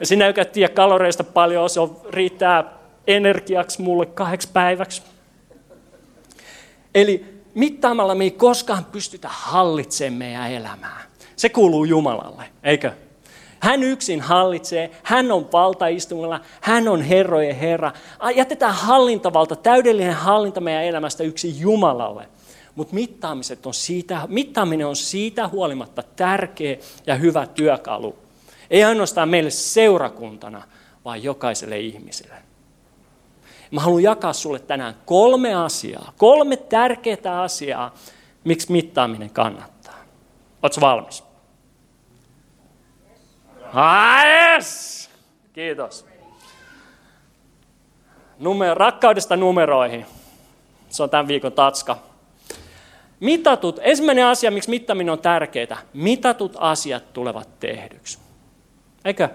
Ja 0.00 0.06
sinä, 0.06 0.26
joka 0.26 0.44
tiedä 0.44 0.74
kaloreista 0.74 1.24
paljon, 1.24 1.70
se 1.70 1.80
on, 1.80 1.96
riittää 2.10 2.64
energiaksi 3.06 3.82
mulle 3.82 4.06
kahdeksi 4.06 4.48
päiväksi. 4.52 5.02
Eli 6.94 7.24
mittaamalla 7.54 8.14
me 8.14 8.24
ei 8.24 8.30
koskaan 8.30 8.84
pystytä 8.84 9.28
hallitsemaan 9.30 10.18
meidän 10.18 10.52
elämää. 10.52 11.02
Se 11.36 11.48
kuuluu 11.48 11.84
Jumalalle, 11.84 12.44
eikö? 12.62 12.92
Hän 13.60 13.82
yksin 13.82 14.20
hallitsee, 14.20 14.90
hän 15.02 15.32
on 15.32 15.52
valtaistumilla, 15.52 16.40
hän 16.60 16.88
on 16.88 17.02
herrojen 17.02 17.56
herra. 17.56 17.92
Jätetään 18.36 18.74
hallintavalta, 18.74 19.56
täydellinen 19.56 20.14
hallinta 20.14 20.60
meidän 20.60 20.84
elämästä 20.84 21.24
yksi 21.24 21.60
Jumalalle. 21.60 22.28
Mutta 22.74 22.94
mittaamiset 22.94 23.66
on 23.66 23.74
siitä, 23.74 24.20
mittaaminen 24.28 24.86
on 24.86 24.96
siitä 24.96 25.48
huolimatta 25.48 26.02
tärkeä 26.16 26.76
ja 27.06 27.14
hyvä 27.14 27.46
työkalu. 27.46 28.16
Ei 28.70 28.84
ainoastaan 28.84 29.28
meille 29.28 29.50
seurakuntana, 29.50 30.62
vaan 31.04 31.22
jokaiselle 31.22 31.80
ihmiselle. 31.80 32.34
Mä 33.70 33.80
haluan 33.80 34.02
jakaa 34.02 34.32
sulle 34.32 34.58
tänään 34.58 34.94
kolme 35.06 35.54
asiaa, 35.54 36.12
kolme 36.16 36.56
tärkeää 36.56 37.42
asiaa, 37.42 37.94
miksi 38.44 38.72
mittaaminen 38.72 39.30
kannattaa. 39.30 39.98
Oletko 40.62 40.80
valmis? 40.80 41.27
Ah, 43.74 44.24
yes! 44.26 45.10
Kiitos. 45.52 46.06
Numer- 48.38 48.76
rakkaudesta 48.76 49.36
numeroihin. 49.36 50.06
Se 50.88 51.02
on 51.02 51.10
tämän 51.10 51.28
viikon 51.28 51.52
tatska. 51.52 51.96
Mitatut, 53.20 53.80
ensimmäinen 53.82 54.26
asia, 54.26 54.50
miksi 54.50 54.70
mittaminen 54.70 55.12
on 55.12 55.18
tärkeää, 55.18 55.78
mitatut 55.92 56.56
asiat 56.58 57.12
tulevat 57.12 57.48
tehdyksi. 57.60 58.18
Eikö? 59.04 59.28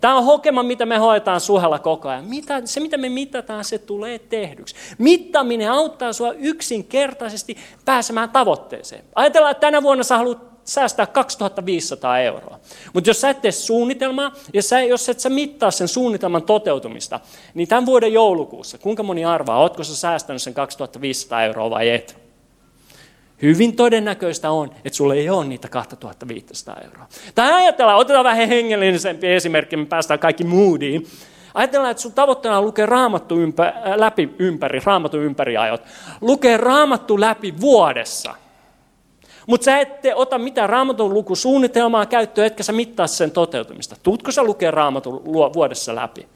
Tämä 0.00 0.16
on 0.16 0.24
hokema, 0.24 0.62
mitä 0.62 0.86
me 0.86 0.96
hoetaan 0.98 1.40
suhella 1.40 1.78
koko 1.78 2.08
ajan. 2.08 2.24
Mitä, 2.24 2.62
se, 2.64 2.80
mitä 2.80 2.96
me 2.96 3.08
mitataan, 3.08 3.64
se 3.64 3.78
tulee 3.78 4.18
tehdyksi. 4.18 4.74
Mittaminen 4.98 5.70
auttaa 5.70 6.12
sinua 6.12 6.32
yksinkertaisesti 6.32 7.56
pääsemään 7.84 8.30
tavoitteeseen. 8.30 9.04
Ajatellaan, 9.14 9.50
että 9.50 9.60
tänä 9.60 9.82
vuonna 9.82 10.04
sä 10.04 10.16
haluat 10.16 10.53
säästää 10.64 11.06
2500 11.06 12.18
euroa. 12.18 12.58
Mutta 12.92 13.10
jos 13.10 13.20
sä 13.20 13.30
et 13.30 13.40
tee 13.40 13.52
suunnitelmaa, 13.52 14.32
ja 14.52 14.62
sä, 14.62 14.82
jos 14.82 15.08
et 15.08 15.20
sä 15.20 15.30
mittaa 15.30 15.70
sen 15.70 15.88
suunnitelman 15.88 16.42
toteutumista, 16.42 17.20
niin 17.54 17.68
tämän 17.68 17.86
vuoden 17.86 18.12
joulukuussa, 18.12 18.78
kuinka 18.78 19.02
moni 19.02 19.24
arvaa, 19.24 19.58
ootko 19.58 19.84
sä 19.84 19.96
säästänyt 19.96 20.42
sen 20.42 20.54
2500 20.54 21.44
euroa 21.44 21.70
vai 21.70 21.90
et? 21.90 22.24
Hyvin 23.42 23.76
todennäköistä 23.76 24.50
on, 24.50 24.70
että 24.84 24.96
sulla 24.96 25.14
ei 25.14 25.30
ole 25.30 25.44
niitä 25.44 25.68
2500 25.68 26.76
euroa. 26.84 27.06
Tai 27.34 27.52
ajatellaan, 27.52 27.98
otetaan 27.98 28.24
vähän 28.24 28.48
hengellisempi 28.48 29.26
esimerkki, 29.26 29.76
me 29.76 29.86
päästään 29.86 30.20
kaikki 30.20 30.44
moodiin. 30.44 31.06
Ajatellaan, 31.54 31.90
että 31.90 32.00
sun 32.00 32.12
tavoitteena 32.12 32.58
on 32.58 32.64
lukea 32.64 32.86
raamattu 32.86 33.40
ympä, 33.40 33.66
äh, 33.66 33.94
läpi 33.96 34.34
ympäri, 34.38 34.80
raamattu 34.84 35.16
ympäri 35.20 35.56
ajot. 35.56 35.82
Lukee 36.20 36.56
raamattu 36.56 37.20
läpi 37.20 37.60
vuodessa. 37.60 38.34
Mutta 39.46 39.64
sä 39.64 39.80
et 39.80 39.88
ota 40.14 40.38
mitään 40.38 40.68
raamatun 40.68 41.14
lukusuunnitelmaa 41.14 42.06
käyttöön, 42.06 42.46
etkä 42.46 42.62
sä 42.62 42.72
mittaa 42.72 43.06
sen 43.06 43.30
toteutumista. 43.30 43.96
Tuutko 44.02 44.32
sä 44.32 44.44
lukea 44.44 44.70
raamatun 44.70 45.24
vuodessa 45.54 45.94
läpi? 45.94 46.28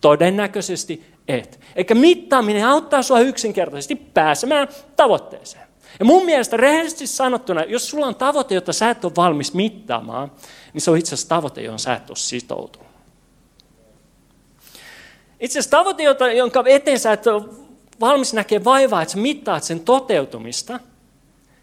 Todennäköisesti 0.00 1.04
et. 1.28 1.60
Eikä 1.76 1.94
mittaaminen 1.94 2.66
auttaa 2.66 3.02
sua 3.02 3.20
yksinkertaisesti 3.20 3.96
pääsemään 3.96 4.68
tavoitteeseen. 4.96 5.66
Ja 5.98 6.04
mun 6.04 6.24
mielestä 6.24 6.56
rehellisesti 6.56 7.06
sanottuna, 7.06 7.62
jos 7.62 7.88
sulla 7.88 8.06
on 8.06 8.14
tavoite, 8.14 8.54
jota 8.54 8.72
sä 8.72 8.90
et 8.90 9.04
ole 9.04 9.12
valmis 9.16 9.54
mittaamaan, 9.54 10.32
niin 10.72 10.80
se 10.82 10.90
on 10.90 10.98
itse 10.98 11.14
asiassa 11.14 11.28
tavoite, 11.28 11.62
johon 11.62 11.78
sä 11.78 11.94
et 11.94 12.10
ole 12.10 12.16
sitoutunut. 12.16 12.88
Itse 15.40 15.58
asiassa 15.58 15.76
tavoite, 15.76 16.02
jonka 16.36 16.64
eteen 16.66 16.98
sä 16.98 17.12
et 17.12 17.26
ole 17.26 17.44
valmis 18.00 18.34
näkee 18.34 18.64
vaivaa, 18.64 19.02
että 19.02 19.12
sä 19.12 19.18
mittaat 19.18 19.62
sen 19.62 19.80
toteutumista, 19.80 20.80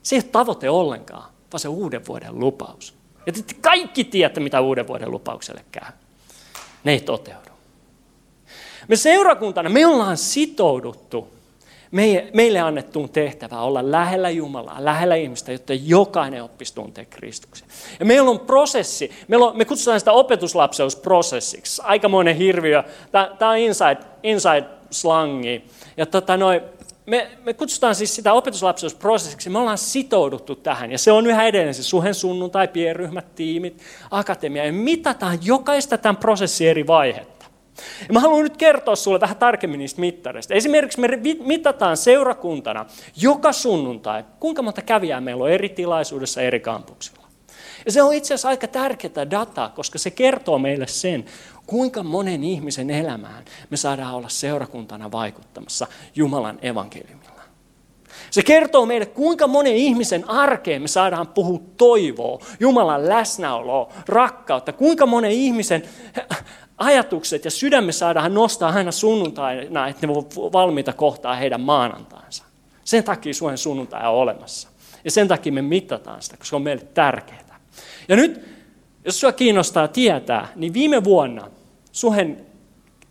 se 0.09 0.15
ei 0.15 0.19
ole 0.19 0.29
tavoite 0.31 0.69
ollenkaan, 0.69 1.31
vaan 1.51 1.59
se 1.59 1.67
uuden 1.67 2.05
vuoden 2.07 2.39
lupaus. 2.39 2.93
Ja 3.25 3.33
te 3.33 3.41
kaikki 3.61 4.03
tiedätte, 4.03 4.39
mitä 4.39 4.61
uuden 4.61 4.87
vuoden 4.87 5.11
lupaukselle 5.11 5.65
käy. 5.71 5.91
Ne 6.83 6.91
ei 6.91 6.99
toteudu. 6.99 7.49
Me 8.87 8.95
seurakuntana, 8.95 9.69
me 9.69 9.85
ollaan 9.85 10.17
sitouduttu 10.17 11.27
meille 12.33 12.59
annettuun 12.59 13.09
tehtävään 13.09 13.61
olla 13.61 13.91
lähellä 13.91 14.29
Jumalaa, 14.29 14.85
lähellä 14.85 15.15
ihmistä, 15.15 15.51
jotta 15.51 15.73
jokainen 15.73 16.43
oppisi 16.43 16.75
tuntea 16.75 17.05
Kristuksen. 17.05 17.67
Ja 17.99 18.05
meillä 18.05 18.29
on 18.29 18.39
prosessi, 18.39 19.11
meillä 19.27 19.45
on, 19.47 19.57
me 19.57 19.65
kutsutaan 19.65 19.99
sitä 19.99 20.11
opetuslapseusprosessiksi, 20.11 21.81
aikamoinen 21.85 22.35
hirviö, 22.35 22.83
tämä 23.11 23.51
on 23.51 23.57
inside, 23.57 23.97
inside 24.23 24.65
slangi. 24.91 25.63
Ja 25.97 26.05
tota 26.05 26.37
noi, 26.37 26.61
me, 27.09 27.31
me 27.43 27.53
kutsutaan 27.53 27.95
siis 27.95 28.15
sitä 28.15 28.33
opetuslapseusprosessiksi, 28.33 29.49
me 29.49 29.59
ollaan 29.59 29.77
sitouduttu 29.77 30.55
tähän, 30.55 30.91
ja 30.91 30.97
se 30.97 31.11
on 31.11 31.27
yhä 31.27 31.47
edelleen 31.47 31.73
se 31.73 31.83
suhen 31.83 32.15
sunnuntai, 32.15 32.67
pienryhmät, 32.67 33.35
tiimit, 33.35 33.81
akatemia, 34.11 34.65
ja 34.65 34.73
mitataan 34.73 35.39
jokaista 35.41 35.97
tämän 35.97 36.17
prosessin 36.17 36.67
eri 36.67 36.87
vaihetta. 36.87 37.45
Ja 38.07 38.13
mä 38.13 38.19
haluan 38.19 38.43
nyt 38.43 38.57
kertoa 38.57 38.95
sulle 38.95 39.19
vähän 39.19 39.37
tarkemmin 39.37 39.77
niistä 39.77 40.01
mittareista. 40.01 40.53
Esimerkiksi 40.53 40.99
me 40.99 41.07
mitataan 41.39 41.97
seurakuntana 41.97 42.85
joka 43.21 43.51
sunnuntai, 43.51 44.23
kuinka 44.39 44.61
monta 44.61 44.81
kävijää 44.81 45.21
meillä 45.21 45.43
on 45.43 45.51
eri 45.51 45.69
tilaisuudessa 45.69 46.41
eri 46.41 46.59
kampuksilla. 46.59 47.27
Ja 47.85 47.91
se 47.91 48.01
on 48.01 48.13
itse 48.13 48.33
asiassa 48.33 48.47
aika 48.47 48.67
tärkeää 48.67 49.31
dataa, 49.31 49.69
koska 49.69 49.97
se 49.99 50.11
kertoo 50.11 50.59
meille 50.59 50.87
sen, 50.87 51.25
kuinka 51.69 52.03
monen 52.03 52.43
ihmisen 52.43 52.89
elämään 52.89 53.45
me 53.69 53.77
saadaan 53.77 54.15
olla 54.15 54.29
seurakuntana 54.29 55.11
vaikuttamassa 55.11 55.87
Jumalan 56.15 56.59
evankeliumilla. 56.61 57.41
Se 58.31 58.43
kertoo 58.43 58.85
meille, 58.85 59.05
kuinka 59.05 59.47
monen 59.47 59.75
ihmisen 59.75 60.29
arkeen 60.29 60.81
me 60.81 60.87
saadaan 60.87 61.27
puhua 61.27 61.59
toivoa, 61.77 62.39
Jumalan 62.59 63.09
läsnäoloa, 63.09 63.93
rakkautta, 64.07 64.73
kuinka 64.73 65.05
monen 65.05 65.31
ihmisen 65.31 65.83
ajatukset 66.77 67.45
ja 67.45 67.51
sydämme 67.51 67.91
saadaan 67.91 68.33
nostaa 68.33 68.69
aina 68.69 68.91
sunnuntaina, 68.91 69.87
että 69.87 70.07
ne 70.07 70.13
ovat 70.13 70.35
valmiita 70.35 70.93
kohtaa 70.93 71.35
heidän 71.35 71.61
maanantaansa. 71.61 72.43
Sen 72.85 73.03
takia 73.03 73.33
Suomen 73.33 73.57
sunnuntai 73.57 74.07
on 74.07 74.13
olemassa. 74.13 74.69
Ja 75.03 75.11
sen 75.11 75.27
takia 75.27 75.53
me 75.53 75.61
mitataan 75.61 76.21
sitä, 76.21 76.37
koska 76.37 76.49
se 76.49 76.55
on 76.55 76.61
meille 76.61 76.85
tärkeää. 76.93 77.59
Ja 78.07 78.15
nyt, 78.15 78.41
jos 79.05 79.19
sinua 79.19 79.33
kiinnostaa 79.33 79.87
tietää, 79.87 80.47
niin 80.55 80.73
viime 80.73 81.03
vuonna 81.03 81.47
Suhen 81.91 82.45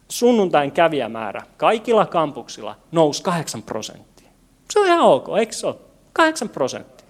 sunnuntain 0.09 0.73
kävijämäärä 0.73 1.43
kaikilla 1.57 2.07
kampuksilla 2.07 2.77
nousi 2.93 3.23
8 3.23 3.63
prosenttia. 3.63 4.29
Se 4.71 4.81
on 4.81 4.87
ihan 4.87 5.01
ok, 5.01 5.29
eikö 5.39 5.53
se 5.53 5.67
ole? 5.67 5.77
8 6.13 6.49
prosenttia. 6.49 7.07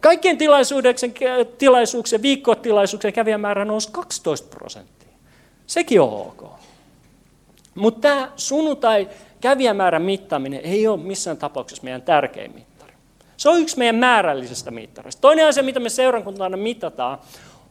Kaikkien 0.00 0.38
tilaisuuksien, 1.58 2.22
viikkotilaisuuksien 2.22 3.12
kävijämäärä 3.12 3.64
nousi 3.64 3.88
12 3.92 4.48
prosenttia. 4.48 5.08
Sekin 5.66 6.00
on 6.00 6.12
ok. 6.12 6.50
Mutta 7.74 8.00
tämä 8.00 8.32
sunnuntai 8.36 9.08
kävijämäärän 9.40 10.02
mittaaminen 10.02 10.60
ei 10.60 10.86
ole 10.86 11.00
missään 11.00 11.36
tapauksessa 11.36 11.84
meidän 11.84 12.02
tärkein 12.02 12.54
mittari. 12.54 12.92
Se 13.36 13.48
on 13.48 13.60
yksi 13.60 13.78
meidän 13.78 13.96
määrällisestä 13.96 14.70
mittarista. 14.70 15.20
Toinen 15.20 15.46
asia, 15.46 15.62
mitä 15.62 15.80
me 15.80 15.88
seurakuntana 15.88 16.56
mitataan, 16.56 17.18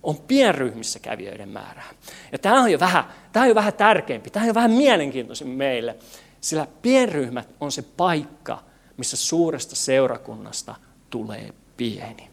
on 0.03 0.17
pienryhmissä 0.17 0.99
kävijöiden 0.99 1.49
määrää. 1.49 1.89
Ja 2.31 2.39
tämä 2.39 2.61
on 2.61 2.71
jo 2.71 2.79
vähän, 2.79 3.03
tämä 3.33 3.43
on 3.43 3.49
jo 3.49 3.55
vähän 3.55 3.73
tärkeämpi, 3.73 4.29
tämä 4.29 4.43
on 4.43 4.47
jo 4.47 4.53
vähän 4.53 4.71
mielenkiintoisempi 4.71 5.55
meille, 5.55 5.95
sillä 6.41 6.67
pienryhmät 6.81 7.49
on 7.59 7.71
se 7.71 7.81
paikka, 7.81 8.63
missä 8.97 9.17
suuresta 9.17 9.75
seurakunnasta 9.75 10.75
tulee 11.09 11.53
pieni. 11.77 12.29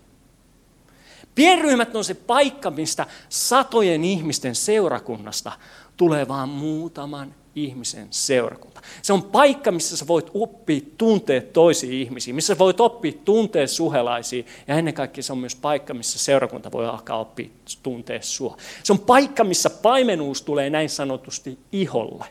Pienryhmät 1.35 1.97
on 1.97 2.05
se 2.05 2.15
paikka, 2.15 2.71
mistä 2.71 3.07
satojen 3.29 4.05
ihmisten 4.05 4.55
seurakunnasta 4.55 5.53
tulee 5.97 6.29
vain 6.29 6.49
muutaman 6.49 7.35
ihmisen 7.57 8.07
seurakunta. 8.11 8.81
Se 9.03 9.13
on 9.13 9.23
paikka, 9.23 9.73
missä 9.73 9.97
sä 9.97 10.07
voit 10.07 10.31
oppia 10.35 10.81
tuntee 10.99 11.41
toisia 11.41 11.91
ihmisiä, 11.91 12.35
missä 12.35 12.55
sä 12.55 12.59
voit 12.59 12.81
oppia 12.81 13.13
tuntee 13.25 13.67
suhelaisia, 13.67 14.45
ja 14.69 14.77
ennen 14.77 14.95
kaikkea 14.95 15.23
se 15.23 15.33
on 15.33 15.39
myös 15.39 15.57
paikka, 15.57 15.95
missä 15.95 16.19
seurakunta 16.19 16.73
voi 16.73 16.87
alkaa 16.87 17.19
oppia 17.19 17.49
tuntee 17.83 18.23
sua. 18.23 18.57
Se 18.83 18.93
on 18.93 18.99
paikka, 18.99 19.45
missä 19.45 19.71
paimenuus 19.71 20.43
tulee 20.43 20.71
näin 20.71 20.91
sanotusti 20.91 21.59
iholle. 21.73 22.25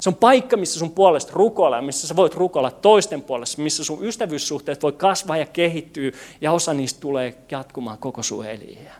Se 0.00 0.08
on 0.08 0.14
paikka, 0.14 0.56
missä 0.56 0.78
sun 0.78 0.90
puolesta 0.90 1.32
rukoilla, 1.34 1.82
missä 1.82 2.06
sä 2.06 2.16
voit 2.16 2.34
rukoilla 2.34 2.70
toisten 2.70 3.22
puolesta, 3.22 3.62
missä 3.62 3.84
sun 3.84 4.04
ystävyyssuhteet 4.04 4.82
voi 4.82 4.92
kasvaa 4.92 5.36
ja 5.36 5.46
kehittyä, 5.46 6.10
ja 6.40 6.52
osa 6.52 6.74
niistä 6.74 7.00
tulee 7.00 7.34
jatkumaan 7.50 7.98
koko 7.98 8.22
sun 8.22 8.46
eliä. 8.46 8.92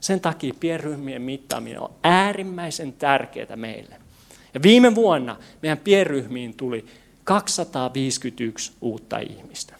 Sen 0.00 0.20
takia 0.20 0.54
pienryhmien 0.60 1.22
mittaaminen 1.22 1.80
on 1.80 1.90
äärimmäisen 2.02 2.92
tärkeää 2.92 3.56
meille. 3.56 4.03
Ja 4.54 4.62
viime 4.62 4.94
vuonna 4.94 5.36
meidän 5.62 5.78
pienryhmiin 5.78 6.56
tuli 6.56 6.84
251 7.24 8.72
uutta 8.80 9.18
ihmistä. 9.18 9.74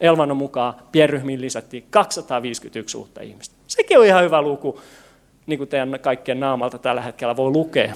Elvanon 0.00 0.36
mukaan 0.36 0.74
pienryhmiin 0.92 1.40
lisättiin 1.40 1.86
251 1.90 2.96
uutta 2.96 3.22
ihmistä. 3.22 3.54
Sekin 3.66 3.98
on 3.98 4.06
ihan 4.06 4.24
hyvä 4.24 4.42
luku, 4.42 4.80
niin 5.46 5.58
kuin 5.58 5.68
teidän 5.68 5.98
kaikkien 6.00 6.40
naamalta 6.40 6.78
tällä 6.78 7.00
hetkellä 7.00 7.36
voi 7.36 7.50
lukea. 7.50 7.94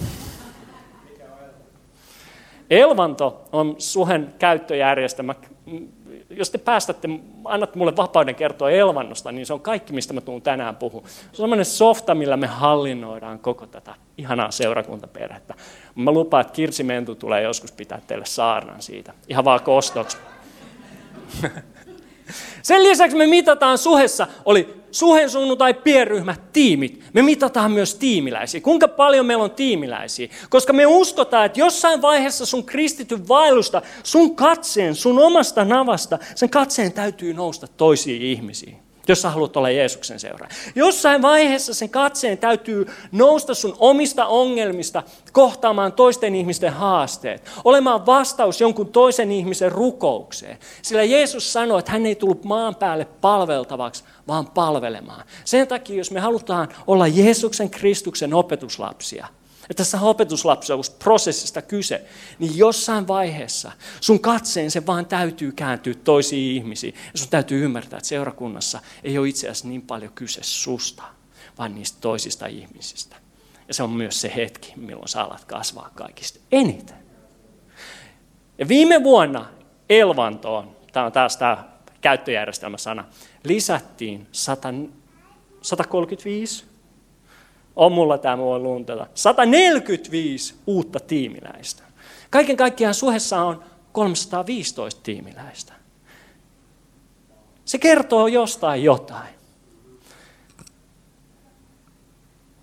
Elvanto 2.71 3.49
on 3.53 3.75
suhen 3.79 4.35
käyttöjärjestelmä. 4.39 5.35
Jos 6.31 6.51
te 6.51 6.59
päästätte, 6.59 7.09
annatte 7.45 7.79
mulle 7.79 7.97
vapauden 7.97 8.35
kertoa 8.35 8.71
Elvannosta, 8.71 9.33
niin 9.33 9.47
se 9.47 9.53
on 9.53 9.61
kaikki, 9.61 9.93
mistä 9.93 10.15
mä 10.15 10.21
tuun 10.21 10.43
tänään 10.43 10.77
puhun. 10.77 11.03
Se 11.03 11.29
on 11.29 11.37
sellainen 11.37 11.65
softa, 11.65 12.15
millä 12.15 12.37
me 12.37 12.47
hallinnoidaan 12.47 13.39
koko 13.39 13.67
tätä 13.67 13.95
ihanaa 14.19 14.51
seurakuntaperhettä. 14.51 15.55
Mä 15.95 16.11
lupaan, 16.11 16.41
että 16.41 16.53
Kirsi 16.53 16.83
Mentu 16.83 17.15
tulee 17.15 17.43
joskus 17.43 17.73
pitää 17.73 18.01
teille 18.07 18.27
saarnan 18.27 18.83
siitä. 18.83 19.13
Ihan 19.29 19.45
vaan 19.45 19.63
kostoksi. 19.63 20.19
Sen 22.63 22.83
lisäksi 22.83 23.17
me 23.17 23.27
mitataan 23.27 23.79
suhessa, 23.79 24.27
oli 24.45 24.78
suhen 24.91 25.31
sunnuntai 25.31 25.75
pienryhmät, 25.75 26.53
tiimit. 26.53 27.03
Me 27.13 27.23
mitataan 27.23 27.73
myös 27.73 27.95
tiimiläisiä. 27.95 28.61
Kuinka 28.61 28.89
paljon 28.89 29.27
meillä 29.27 29.45
on 29.45 29.51
tiimiläisiä? 29.51 30.29
Koska 30.51 30.73
me 30.73 30.87
uskotaan, 30.87 31.47
että 31.47 31.61
jossain 31.61 32.03
vaiheessa 32.03 32.47
sun 32.47 32.65
kristityn 32.65 33.29
vaellusta, 33.29 33.83
sun 34.03 34.37
katseen, 34.37 34.95
sun 34.95 35.19
omasta 35.19 35.65
navasta, 35.65 36.19
sen 36.35 36.51
katseen 36.51 36.93
täytyy 36.93 37.35
nousta 37.35 37.67
toisiin 37.77 38.23
ihmisiin 38.23 38.89
jos 39.09 39.23
sä 39.23 39.31
haluat 39.31 39.57
olla 39.57 39.71
Jeesuksen 39.71 40.21
seuraaja. 40.21 40.55
Jossain 40.75 41.23
vaiheessa 41.23 41.75
sen 41.75 41.91
katseen 41.91 42.39
täytyy 42.39 42.87
nousta 43.13 43.55
sun 43.55 43.77
omista 43.79 44.27
ongelmista 44.27 45.03
kohtaamaan 45.33 45.93
toisten 45.93 46.35
ihmisten 46.35 46.73
haasteet, 46.73 47.51
olemaan 47.65 48.07
vastaus 48.07 48.61
jonkun 48.61 48.93
toisen 48.93 49.33
ihmisen 49.33 49.73
rukoukseen. 49.73 50.59
Sillä 50.83 51.05
Jeesus 51.05 51.53
sanoi, 51.53 51.79
että 51.79 51.93
hän 51.93 52.07
ei 52.07 52.15
tullut 52.15 52.45
maan 52.45 52.75
päälle 52.75 53.05
palveltavaksi, 53.21 54.05
vaan 54.29 54.51
palvelemaan. 54.51 55.25
Sen 55.45 55.69
takia, 55.69 55.97
jos 55.97 56.11
me 56.11 56.21
halutaan 56.21 56.69
olla 56.87 57.07
Jeesuksen 57.07 57.71
Kristuksen 57.71 58.35
opetuslapsia, 58.35 59.27
että 59.63 59.75
tässä 59.75 60.01
opetuslapsuusprosessista 60.01 61.63
kyse, 61.63 62.05
niin 62.39 62.59
jossain 62.59 63.09
vaiheessa 63.09 63.73
sun 64.01 64.21
katseen 64.21 64.71
se 64.71 64.87
vaan 64.87 65.07
täytyy 65.07 65.53
kääntyä 65.53 65.95
toisiin 65.95 66.57
ihmisiin. 66.57 66.95
Ja 67.13 67.19
sun 67.19 67.29
täytyy 67.29 67.65
ymmärtää, 67.65 67.97
että 67.97 68.09
seurakunnassa 68.09 68.81
ei 69.05 69.19
ole 69.19 69.29
itse 69.29 69.47
asiassa 69.47 69.69
niin 69.69 69.83
paljon 69.83 70.13
kyse 70.13 70.41
susta, 70.43 71.03
vaan 71.59 71.75
niistä 71.75 71.99
toisista 72.01 72.47
ihmisistä. 72.47 73.17
Ja 73.69 73.75
se 73.75 73.83
on 73.83 73.91
myös 73.91 74.21
se 74.21 74.33
hetki, 74.37 74.73
milloin 74.77 75.09
sä 75.09 75.23
alat 75.23 75.45
kasvaa 75.45 75.91
kaikista 75.95 76.41
eniten. 76.53 76.97
Ja 78.59 78.69
viime 78.69 79.05
vuonna 79.05 79.47
Elvantoon, 79.89 80.77
tämä 80.93 81.07
on 81.07 81.13
taas 81.13 81.37
tämä 81.37 81.65
käyttöjärjestelmäsana, 82.01 83.05
lisättiin 83.45 84.27
100, 84.33 84.75
135 85.63 86.65
on 87.77 87.93
mulla 87.93 88.19
tämä 88.19 88.39
voi 88.39 88.59
luntata. 88.59 89.07
145 89.15 90.55
uutta 90.67 91.01
tiimiläistä. 91.01 91.83
Kaiken 92.31 92.57
kaikkiaan 92.57 92.95
suhessa 92.95 93.43
on 93.43 93.65
315 93.93 95.01
tiimiläistä. 95.03 95.73
Se 97.65 97.79
kertoo 97.79 98.27
jostain 98.27 98.85
jotain. 98.85 99.39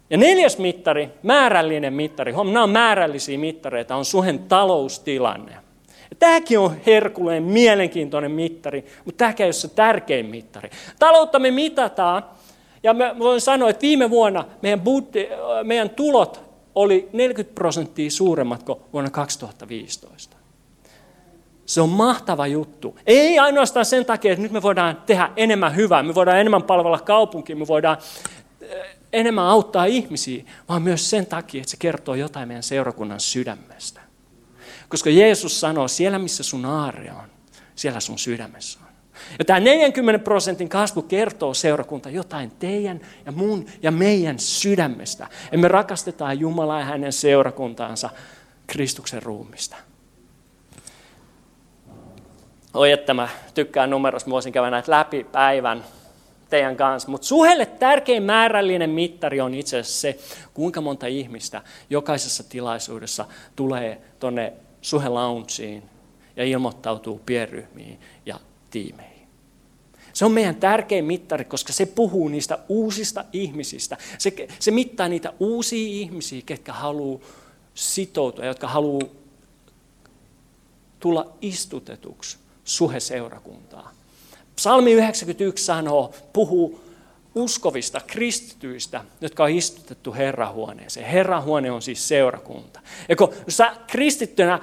Ja 0.10 0.18
neljäs 0.18 0.58
mittari, 0.58 1.10
määrällinen 1.24 1.94
mittari, 1.94 2.32
nämä 2.32 2.64
on 2.64 2.70
määrällisiä 2.70 3.38
mittareita, 3.38 3.96
on 3.96 4.06
suhen 4.06 4.40
taloustilanne. 4.40 5.65
Tämäkin 6.20 6.60
on 6.60 6.76
herkuleen 6.86 7.44
mielenkiintoinen 7.44 8.32
mittari, 8.32 8.86
mutta 9.06 9.18
tämäkin 9.18 9.44
ei 9.44 9.48
ole 9.48 9.54
se 9.54 9.68
tärkein 9.68 10.26
mittari. 10.26 10.70
Taloutta 11.00 11.40
me 11.40 11.52
mitataan 11.52 12.24
ja 12.84 12.94
mä 12.94 13.16
voin 13.20 13.42
sanoa, 13.42 13.70
että 13.70 13.82
viime 13.82 14.10
vuonna 14.10 14.46
meidän, 14.62 14.82
budde, 14.82 15.30
meidän 15.64 15.90
tulot 15.90 16.44
oli 16.76 17.10
40 17.14 17.56
prosenttia 17.56 18.12
suuremmat 18.12 18.64
kuin 18.64 18.80
vuonna 18.94 19.10
2015. 19.10 20.38
Se 21.66 21.82
on 21.82 21.90
mahtava 21.90 22.48
juttu. 22.48 23.00
Ei 23.08 23.40
ainoastaan 23.40 23.86
sen 23.86 24.06
takia, 24.06 24.32
että 24.32 24.44
nyt 24.44 24.52
me 24.52 24.62
voidaan 24.62 25.02
tehdä 25.06 25.30
enemmän 25.36 25.76
hyvää, 25.76 26.04
me 26.04 26.16
voidaan 26.16 26.40
enemmän 26.40 26.64
palvella 26.64 27.00
kaupunkia, 27.00 27.56
me 27.56 27.68
voidaan 27.68 27.98
eh, 28.62 28.98
enemmän 29.14 29.46
auttaa 29.46 29.86
ihmisiä, 29.86 30.44
vaan 30.70 30.82
myös 30.82 31.10
sen 31.10 31.26
takia, 31.26 31.62
että 31.62 31.72
se 31.72 31.78
kertoo 31.78 32.16
jotain 32.16 32.48
meidän 32.48 32.64
seurakunnan 32.64 33.20
sydämestä. 33.20 34.05
Koska 34.90 35.10
Jeesus 35.10 35.60
sanoo, 35.60 35.88
siellä 35.88 36.20
missä 36.20 36.44
sun 36.44 36.66
aare 36.66 37.12
on, 37.12 37.30
siellä 37.76 38.00
sun 38.00 38.20
sydämessä 38.20 38.80
on. 38.82 38.96
Ja 39.40 39.46
tämä 39.46 39.60
40 39.60 40.24
prosentin 40.24 40.70
kasvu 40.70 41.02
kertoo 41.02 41.54
seurakunta 41.54 42.10
jotain 42.10 42.52
teidän 42.52 43.02
ja 43.26 43.32
mun 43.32 43.66
ja 43.82 43.92
meidän 43.92 44.40
sydämestä. 44.40 45.28
Ja 45.52 45.58
me 45.58 45.68
rakastetaan 45.68 46.40
Jumalaa 46.40 46.80
ja 46.80 46.86
hänen 46.86 47.14
seurakuntaansa 47.14 48.10
Kristuksen 48.68 49.24
ruumista. 49.24 49.76
Oi, 52.74 52.92
että 52.92 53.14
mä 53.14 53.30
tykkään 53.54 53.90
numerosta, 53.90 54.30
mä 54.30 54.34
voisin 54.34 54.54
käydä 54.54 54.70
näitä 54.70 54.92
läpi 54.92 55.24
päivän 55.24 55.84
teidän 56.50 56.76
kanssa. 56.76 57.12
Mutta 57.12 57.28
suhelle 57.28 57.66
tärkein 57.66 58.24
määrällinen 58.24 58.90
mittari 58.90 59.42
on 59.42 59.54
itse 59.54 59.80
asiassa 59.80 60.02
se, 60.02 60.20
kuinka 60.54 60.82
monta 60.82 61.08
ihmistä 61.08 61.62
jokaisessa 61.90 62.44
tilaisuudessa 62.50 63.26
tulee 63.56 64.02
tuonne 64.20 64.54
suhe 64.86 65.10
ja 66.36 66.44
ilmoittautuu 66.44 67.22
pienryhmiin 67.26 68.00
ja 68.26 68.40
tiimeihin. 68.72 69.28
Se 70.14 70.26
on 70.26 70.32
meidän 70.32 70.56
tärkein 70.56 71.06
mittari, 71.06 71.46
koska 71.46 71.74
se 71.74 71.86
puhuu 71.86 72.28
niistä 72.28 72.60
uusista 72.70 73.26
ihmisistä. 73.34 73.98
Se, 74.18 74.48
se 74.60 74.72
mittaa 74.72 75.08
niitä 75.08 75.34
uusia 75.40 75.88
ihmisiä, 75.88 76.42
ketkä 76.46 76.74
haluaa 76.74 77.20
sitoutua, 77.74 78.46
jotka 78.46 78.68
haluaa 78.68 79.08
tulla 81.00 81.34
istutetuksi 81.42 82.38
suheseurakuntaa. 82.64 83.92
Psalmi 84.56 84.92
91 84.92 85.66
sanoo, 85.66 86.14
puhuu 86.34 86.86
uskovista, 87.36 88.02
kristityistä, 88.08 89.04
jotka 89.22 89.44
on 89.44 89.50
istutettu 89.50 90.14
Herrahuoneeseen. 90.14 91.06
Herrahuone 91.06 91.72
on 91.72 91.82
siis 91.82 92.08
seurakunta. 92.08 92.80
Ja 93.10 93.16
kun 93.16 93.34
sä 93.48 93.76
kristittynä 93.88 94.60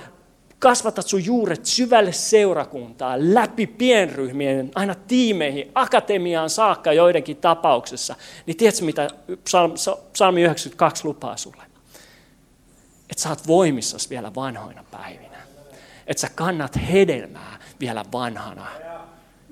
kasvatat 0.63 1.07
sun 1.07 1.25
juuret 1.25 1.67
syvälle 1.67 2.13
seurakuntaan, 2.13 3.35
läpi 3.35 3.67
pienryhmien, 3.67 4.71
aina 4.75 4.95
tiimeihin, 4.95 5.71
akatemiaan 5.75 6.51
saakka 6.51 6.93
joidenkin 6.93 7.37
tapauksessa, 7.37 8.17
niin 8.47 8.57
tiedätkö 8.57 8.85
mitä 8.85 9.09
psalmi 10.13 10.43
92 10.43 11.05
lupaa 11.05 11.37
sulle? 11.37 11.63
Että 13.11 13.23
sä 13.23 13.29
oot 13.29 13.47
voimissasi 13.47 14.11
vielä 14.11 14.35
vanhoina 14.35 14.85
päivinä. 14.91 15.39
Että 16.07 16.21
sä 16.21 16.29
kannat 16.35 16.79
hedelmää 16.93 17.59
vielä 17.81 18.05
vanhana. 18.13 18.67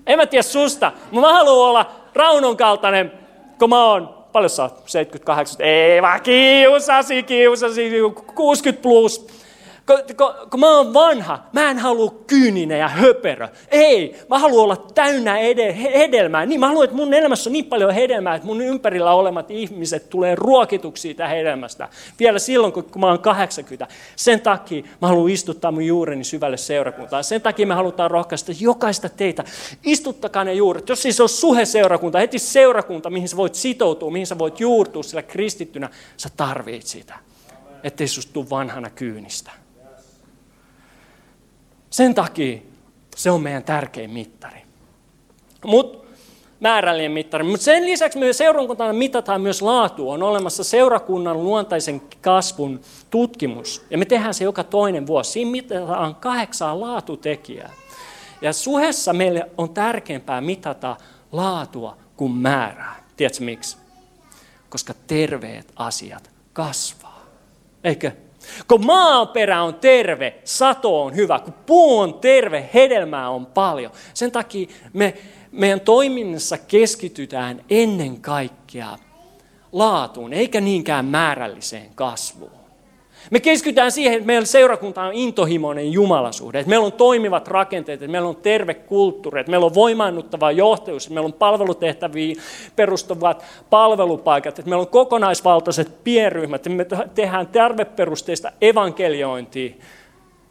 En 0.06 0.18
mä 0.18 0.26
tiedä 0.26 0.42
susta, 0.42 0.92
mutta 1.10 1.28
mä 1.28 1.32
haluan 1.32 1.68
olla 1.68 1.92
Raunon 2.14 2.56
kaltainen, 2.56 3.12
kun 3.58 3.70
mä 3.70 3.84
oon, 3.84 4.26
paljon 4.32 4.50
sä 4.50 4.62
oot, 4.62 4.82
78, 4.86 5.56
ei 5.60 6.02
vaan 6.02 6.20
kiusasi, 6.20 7.22
kiusasi, 7.22 7.90
60 8.34 8.82
plus 8.82 9.39
kun, 9.90 10.16
kun, 10.16 10.48
kun 10.50 10.60
mä 10.60 10.76
oon 10.76 10.94
vanha, 10.94 11.38
mä 11.52 11.70
en 11.70 11.78
halua 11.78 12.14
kyyninen 12.26 12.78
ja 12.78 12.88
höperö. 12.88 13.48
Ei, 13.70 14.16
mä 14.28 14.38
haluan 14.38 14.64
olla 14.64 14.76
täynnä 14.76 15.38
ede, 15.38 15.76
hedelmää. 15.82 16.46
Niin, 16.46 16.60
mä 16.60 16.66
haluan, 16.66 16.84
että 16.84 16.96
mun 16.96 17.14
elämässä 17.14 17.50
on 17.50 17.52
niin 17.52 17.64
paljon 17.64 17.94
hedelmää, 17.94 18.34
että 18.34 18.46
mun 18.46 18.60
ympärillä 18.60 19.12
olemat 19.12 19.50
ihmiset 19.50 20.10
tulee 20.10 20.34
ruokituksi 20.34 21.00
siitä 21.00 21.28
hedelmästä. 21.28 21.88
Vielä 22.18 22.38
silloin, 22.38 22.72
kun, 22.72 22.84
kun 22.84 23.00
mä 23.00 23.06
oon 23.06 23.18
80. 23.18 23.94
Sen 24.16 24.40
takia 24.40 24.84
mä 25.02 25.08
haluan 25.08 25.30
istuttaa 25.30 25.72
mun 25.72 25.86
juureni 25.86 26.24
syvälle 26.24 26.56
seurakuntaan. 26.56 27.24
Sen 27.24 27.40
takia 27.40 27.66
me 27.66 27.74
halutaan 27.74 28.10
rohkaista 28.10 28.52
jokaista 28.60 29.08
teitä. 29.08 29.44
Istuttakaa 29.84 30.44
ne 30.44 30.54
juuret. 30.54 30.88
Jos 30.88 31.02
siis 31.02 31.20
on 31.20 31.28
suhe 31.28 31.64
seurakunta, 31.64 32.18
heti 32.18 32.38
seurakunta, 32.38 33.10
mihin 33.10 33.28
sä 33.28 33.36
voit 33.36 33.54
sitoutua, 33.54 34.10
mihin 34.10 34.26
sä 34.26 34.38
voit 34.38 34.60
juurtua 34.60 35.02
sillä 35.02 35.22
kristittynä, 35.22 35.88
sä 36.16 36.28
tarvit 36.36 36.86
sitä. 36.86 37.14
Ettei 37.82 38.08
susta 38.08 38.50
vanhana 38.50 38.90
kyynistä. 38.90 39.50
Sen 41.90 42.14
takia 42.14 42.58
se 43.16 43.30
on 43.30 43.42
meidän 43.42 43.64
tärkein 43.64 44.10
mittari. 44.10 44.62
Mut, 45.64 46.06
määrällinen 46.60 47.12
mittari. 47.12 47.44
Mutta 47.44 47.64
sen 47.64 47.84
lisäksi 47.84 48.18
me 48.18 48.32
seurakuntana 48.32 48.92
mitataan 48.92 49.40
myös 49.40 49.62
laatu. 49.62 50.10
On 50.10 50.22
olemassa 50.22 50.64
seurakunnan 50.64 51.44
luontaisen 51.44 52.02
kasvun 52.20 52.80
tutkimus. 53.10 53.86
Ja 53.90 53.98
me 53.98 54.04
tehdään 54.04 54.34
se 54.34 54.44
joka 54.44 54.64
toinen 54.64 55.06
vuosi. 55.06 55.30
Siinä 55.32 55.50
mitataan 55.50 56.14
kahdeksaa 56.14 56.80
laatutekijää. 56.80 57.70
Ja 58.42 58.52
suhessa 58.52 59.12
meille 59.12 59.50
on 59.58 59.70
tärkeämpää 59.70 60.40
mitata 60.40 60.96
laatua 61.32 61.96
kuin 62.16 62.32
määrää. 62.32 63.04
Tiedätkö 63.16 63.44
miksi? 63.44 63.76
Koska 64.68 64.94
terveet 65.06 65.72
asiat 65.76 66.30
kasvaa. 66.52 67.26
Eikö? 67.84 68.12
Kun 68.68 68.86
maaperä 68.86 69.62
on 69.62 69.74
terve, 69.74 70.34
sato 70.44 71.02
on 71.02 71.16
hyvä. 71.16 71.38
Kun 71.38 71.54
puu 71.66 71.98
on 71.98 72.14
terve, 72.14 72.70
hedelmää 72.74 73.30
on 73.30 73.46
paljon. 73.46 73.92
Sen 74.14 74.32
takia 74.32 74.68
me, 74.92 75.14
meidän 75.52 75.80
toiminnassa 75.80 76.58
keskitytään 76.58 77.64
ennen 77.70 78.20
kaikkea 78.20 78.98
laatuun, 79.72 80.32
eikä 80.32 80.60
niinkään 80.60 81.04
määrällisen 81.04 81.90
kasvuun. 81.94 82.59
Me 83.30 83.40
keskitytään 83.40 83.92
siihen, 83.92 84.14
että 84.14 84.26
meillä 84.26 84.46
seurakunta 84.46 85.02
on 85.02 85.14
intohimoinen 85.14 85.92
jumalasuhde, 85.92 86.60
että 86.60 86.68
meillä 86.70 86.86
on 86.86 86.92
toimivat 86.92 87.48
rakenteet, 87.48 88.02
että 88.02 88.12
meillä 88.12 88.28
on 88.28 88.36
terve 88.36 88.74
kulttuuri, 88.74 89.40
että 89.40 89.50
meillä 89.50 89.66
on 89.66 89.74
voimaannuttava 89.74 90.52
johtajuus, 90.52 91.04
että 91.04 91.14
meillä 91.14 91.26
on 91.26 91.32
palvelutehtäviin 91.32 92.36
perustuvat 92.76 93.44
palvelupaikat, 93.70 94.58
että 94.58 94.68
meillä 94.68 94.82
on 94.82 94.88
kokonaisvaltaiset 94.88 96.04
pienryhmät, 96.04 96.66
että 96.66 96.70
me 96.70 96.86
tehdään 97.14 97.46
tarveperusteista 97.46 98.52
evankeliointia. 98.60 99.74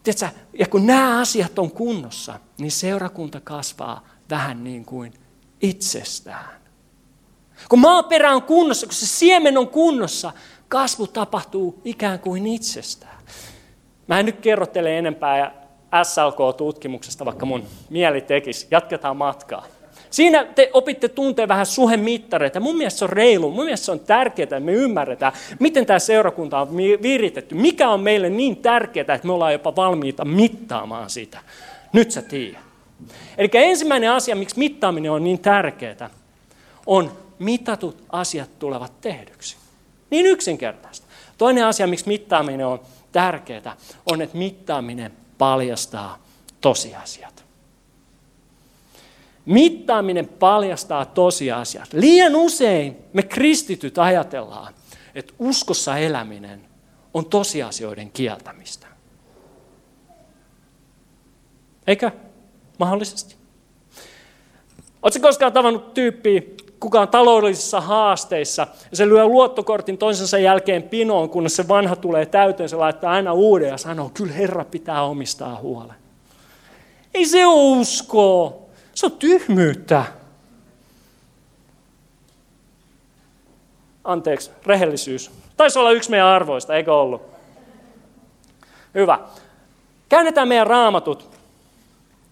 Tiedätkö, 0.03 0.39
ja 0.59 0.67
kun 0.67 0.85
nämä 0.85 1.19
asiat 1.19 1.59
on 1.59 1.71
kunnossa, 1.71 2.39
niin 2.59 2.71
seurakunta 2.71 3.41
kasvaa 3.43 4.07
vähän 4.29 4.63
niin 4.63 4.85
kuin 4.85 5.13
itsestään. 5.61 6.58
Kun 7.69 7.79
maaperä 7.79 8.31
on 8.31 8.43
kunnossa, 8.43 8.87
kun 8.87 8.95
se 8.95 9.07
siemen 9.07 9.57
on 9.57 9.67
kunnossa, 9.67 10.31
kasvu 10.67 11.07
tapahtuu 11.07 11.81
ikään 11.85 12.19
kuin 12.19 12.47
itsestään. 12.47 13.17
Mä 14.07 14.19
en 14.19 14.25
nyt 14.25 14.39
kerro 14.39 14.65
teille 14.65 14.97
enempää 14.97 15.69
SLK-tutkimuksesta, 16.03 17.25
vaikka 17.25 17.45
mun 17.45 17.63
mieli 17.89 18.21
tekisi. 18.21 18.67
Jatketaan 18.71 19.17
matkaa. 19.17 19.65
Siinä 20.09 20.45
te 20.45 20.69
opitte 20.73 21.07
tuntea 21.07 21.47
vähän 21.47 21.65
suhemittareita. 21.65 22.59
Mun 22.59 22.77
mielestä 22.77 22.99
se 22.99 23.05
on 23.05 23.09
reilu, 23.09 23.51
mun 23.51 23.65
mielestä 23.65 23.85
se 23.85 23.91
on 23.91 23.99
tärkeää, 23.99 24.43
että 24.43 24.59
me 24.59 24.73
ymmärretään, 24.73 25.33
miten 25.59 25.85
tämä 25.85 25.99
seurakunta 25.99 26.59
on 26.59 26.77
viritetty. 26.77 27.55
Mikä 27.55 27.89
on 27.89 27.99
meille 27.99 28.29
niin 28.29 28.57
tärkeää, 28.57 29.15
että 29.15 29.27
me 29.27 29.33
ollaan 29.33 29.53
jopa 29.53 29.75
valmiita 29.75 30.25
mittaamaan 30.25 31.09
sitä. 31.09 31.39
Nyt 31.93 32.11
sä 32.11 32.21
tiedät. 32.21 32.59
Eli 33.37 33.49
ensimmäinen 33.53 34.11
asia, 34.11 34.35
miksi 34.35 34.59
mittaaminen 34.59 35.11
on 35.11 35.23
niin 35.23 35.39
tärkeää, 35.39 36.09
on 36.85 37.11
mitatut 37.39 38.03
asiat 38.09 38.59
tulevat 38.59 39.01
tehdyksi. 39.01 39.57
Niin 40.09 40.25
yksinkertaista. 40.25 41.07
Toinen 41.37 41.65
asia, 41.65 41.87
miksi 41.87 42.07
mittaaminen 42.07 42.65
on 42.65 42.79
tärkeää, 43.11 43.77
on, 44.05 44.21
että 44.21 44.37
mittaaminen 44.37 45.13
paljastaa 45.37 46.23
tosiasiat. 46.61 47.45
Mittaaminen 49.45 50.27
paljastaa 50.27 51.05
tosiasiat. 51.05 51.93
Liian 51.93 52.35
usein 52.35 52.97
me 53.13 53.23
kristityt 53.23 53.97
ajatellaan, 53.97 54.73
että 55.15 55.33
uskossa 55.39 55.97
eläminen 55.97 56.65
on 57.13 57.25
tosiasioiden 57.25 58.11
kieltämistä. 58.11 58.87
Eikö? 61.87 62.11
Mahdollisesti. 62.77 63.35
Oletko 65.01 65.19
koskaan 65.19 65.53
tavannut 65.53 65.93
tyyppiä, 65.93 66.41
kuka 66.79 67.01
on 67.01 67.07
taloudellisissa 67.07 67.81
haasteissa, 67.81 68.67
ja 68.91 68.97
se 68.97 69.09
lyö 69.09 69.25
luottokortin 69.25 69.97
toisensa 69.97 70.37
jälkeen 70.37 70.83
pinoon, 70.83 71.29
kunnes 71.29 71.55
se 71.55 71.67
vanha 71.67 71.95
tulee 71.95 72.25
täyteen, 72.25 72.69
se 72.69 72.75
laittaa 72.75 73.11
aina 73.11 73.33
uuden 73.33 73.69
ja 73.69 73.77
sanoo, 73.77 74.11
kyllä 74.13 74.33
Herra 74.33 74.65
pitää 74.65 75.03
omistaa 75.03 75.55
huolen. 75.55 75.95
Ei 77.13 77.25
se 77.25 77.45
ole 77.45 77.79
uskoa, 77.79 78.53
se 78.95 79.05
on 79.05 79.11
tyhmyyttä. 79.11 80.03
Anteeksi, 84.03 84.51
rehellisyys. 84.65 85.31
Taisi 85.57 85.79
olla 85.79 85.91
yksi 85.91 86.09
meidän 86.09 86.27
arvoista, 86.27 86.75
eikö 86.75 86.95
ollut? 86.95 87.21
Hyvä. 88.95 89.19
Käännetään 90.09 90.47
meidän 90.47 90.67
raamatut. 90.67 91.38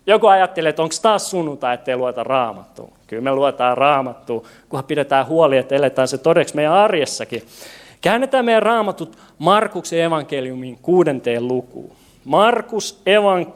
Joku 0.08 0.28
ajattelee, 0.28 0.70
että 0.70 0.82
onko 0.82 0.96
taas 1.02 1.30
sunnuntai, 1.30 1.74
ettei 1.74 1.98
lueta 1.98 2.24
raamattua. 2.24 2.91
Kyllä 3.08 3.22
me 3.22 3.32
luetaan 3.32 3.78
raamattua, 3.78 4.43
kunhan 4.70 4.86
pidetään 4.86 5.28
huoli, 5.28 5.58
että 5.58 5.76
eletään 5.76 6.08
se 6.08 6.17
todeksi 6.17 6.56
meidän 6.56 6.74
arjessakin. 6.74 7.43
Käännetään 8.02 8.46
meidän 8.46 8.63
raamatut 8.63 9.17
Markuksen 9.38 10.02
evankeliumin 10.02 10.78
kuudenteen 10.82 11.48
lukuun. 11.48 11.96
Markus 12.26 13.02
evan... 13.06 13.54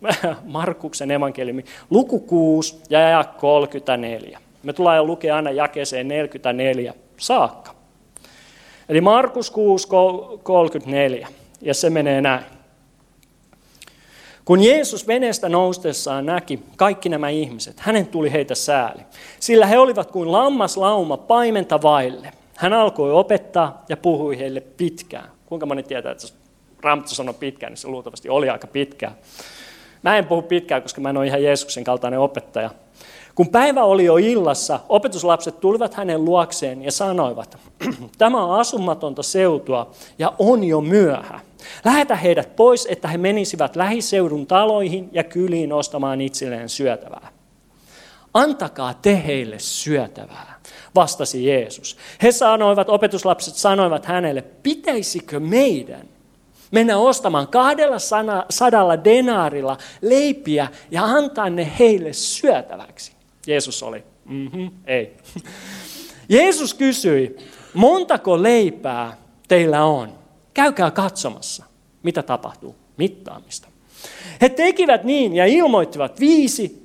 Markuksen 0.44 1.10
evankeliumi, 1.10 1.64
luku 1.90 2.18
6 2.18 2.82
ja 2.90 3.24
34. 3.36 4.38
Me 4.62 4.72
tullaan 4.72 4.96
jo 4.96 5.04
lukea 5.04 5.36
aina 5.36 5.50
jakeeseen 5.50 6.08
44 6.08 6.94
saakka. 7.16 7.74
Eli 8.88 9.00
Markus 9.00 9.50
6, 9.50 9.88
34, 10.42 11.28
ja 11.60 11.74
se 11.74 11.90
menee 11.90 12.20
näin. 12.20 12.59
Kun 14.50 14.64
Jeesus 14.64 15.06
veneestä 15.06 15.48
noustessaan 15.48 16.26
näki 16.26 16.60
kaikki 16.76 17.08
nämä 17.08 17.28
ihmiset, 17.28 17.80
hänen 17.80 18.06
tuli 18.06 18.32
heitä 18.32 18.54
sääli, 18.54 19.00
sillä 19.40 19.66
he 19.66 19.78
olivat 19.78 20.10
kuin 20.10 20.32
lammaslauma 20.32 21.16
paimenta 21.16 21.82
vaille. 21.82 22.32
Hän 22.56 22.72
alkoi 22.72 23.12
opettaa 23.12 23.84
ja 23.88 23.96
puhui 23.96 24.38
heille 24.38 24.60
pitkään. 24.60 25.30
Kuinka 25.46 25.66
moni 25.66 25.82
tietää, 25.82 26.12
että 26.12 26.26
Raamattu 26.82 27.14
sanoi 27.14 27.34
pitkään, 27.34 27.70
niin 27.70 27.78
se 27.78 27.88
luultavasti 27.88 28.28
oli 28.28 28.50
aika 28.50 28.66
pitkään. 28.66 29.14
Mä 30.02 30.18
en 30.18 30.26
puhu 30.26 30.42
pitkään, 30.42 30.82
koska 30.82 31.00
mä 31.00 31.10
en 31.10 31.16
ole 31.16 31.26
ihan 31.26 31.42
Jeesuksen 31.42 31.84
kaltainen 31.84 32.20
opettaja. 32.20 32.70
Kun 33.34 33.48
päivä 33.48 33.84
oli 33.84 34.04
jo 34.04 34.16
illassa, 34.16 34.80
opetuslapset 34.88 35.60
tulivat 35.60 35.94
hänen 35.94 36.24
luokseen 36.24 36.82
ja 36.82 36.92
sanoivat, 36.92 37.58
tämä 38.18 38.44
on 38.44 38.60
asumatonta 38.60 39.22
seutua 39.22 39.90
ja 40.18 40.32
on 40.38 40.64
jo 40.64 40.80
myöhä. 40.80 41.40
Lähetä 41.84 42.16
heidät 42.16 42.56
pois, 42.56 42.86
että 42.90 43.08
he 43.08 43.18
menisivät 43.18 43.76
lähiseudun 43.76 44.46
taloihin 44.46 45.08
ja 45.12 45.24
kyliin 45.24 45.72
ostamaan 45.72 46.20
itselleen 46.20 46.68
syötävää. 46.68 47.28
Antakaa 48.34 48.94
te 48.94 49.22
heille 49.26 49.58
syötävää, 49.58 50.60
vastasi 50.94 51.46
Jeesus. 51.46 51.96
He 52.22 52.32
sanoivat, 52.32 52.88
opetuslapset 52.88 53.54
sanoivat 53.54 54.06
hänelle, 54.06 54.42
pitäisikö 54.42 55.40
meidän 55.40 56.08
mennä 56.70 56.98
ostamaan 56.98 57.48
kahdella 57.48 57.98
sadalla 58.50 59.04
denaarilla 59.04 59.78
leipiä 60.02 60.68
ja 60.90 61.04
antaa 61.04 61.50
ne 61.50 61.72
heille 61.78 62.12
syötäväksi. 62.12 63.12
Jeesus 63.46 63.82
oli, 63.82 64.04
mm-hmm, 64.24 64.70
ei. 64.86 65.16
Jeesus 66.28 66.74
kysyi, 66.74 67.36
montako 67.74 68.42
leipää 68.42 69.16
teillä 69.48 69.84
on? 69.84 70.19
Käykää 70.54 70.90
katsomassa, 70.90 71.64
mitä 72.02 72.22
tapahtuu. 72.22 72.76
Mittaamista. 72.96 73.68
He 74.40 74.48
tekivät 74.48 75.04
niin 75.04 75.34
ja 75.34 75.46
ilmoittivat 75.46 76.20
viisi 76.20 76.80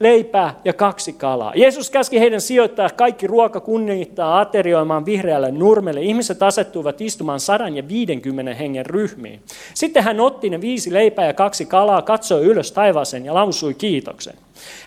leipää 0.00 0.60
ja 0.64 0.72
kaksi 0.72 1.12
kalaa. 1.12 1.52
Jeesus 1.56 1.90
käski 1.90 2.20
heidän 2.20 2.40
sijoittaa 2.40 2.90
kaikki 2.90 3.26
ruoka 3.26 3.60
kunnioittaa 3.60 4.40
aterioimaan 4.40 5.06
vihreälle 5.06 5.50
nurmelle. 5.50 6.02
Ihmiset 6.02 6.42
asettuivat 6.42 7.00
istumaan 7.00 7.40
sadan 7.40 7.76
ja 7.76 7.88
viidenkymmenen 7.88 8.56
hengen 8.56 8.86
ryhmiin. 8.86 9.42
Sitten 9.74 10.04
hän 10.04 10.20
otti 10.20 10.50
ne 10.50 10.60
viisi 10.60 10.92
leipää 10.92 11.26
ja 11.26 11.34
kaksi 11.34 11.66
kalaa, 11.66 12.02
katsoi 12.02 12.44
ylös 12.44 12.72
taivaaseen 12.72 13.24
ja 13.24 13.34
lausui 13.34 13.74
kiitoksen. 13.74 14.34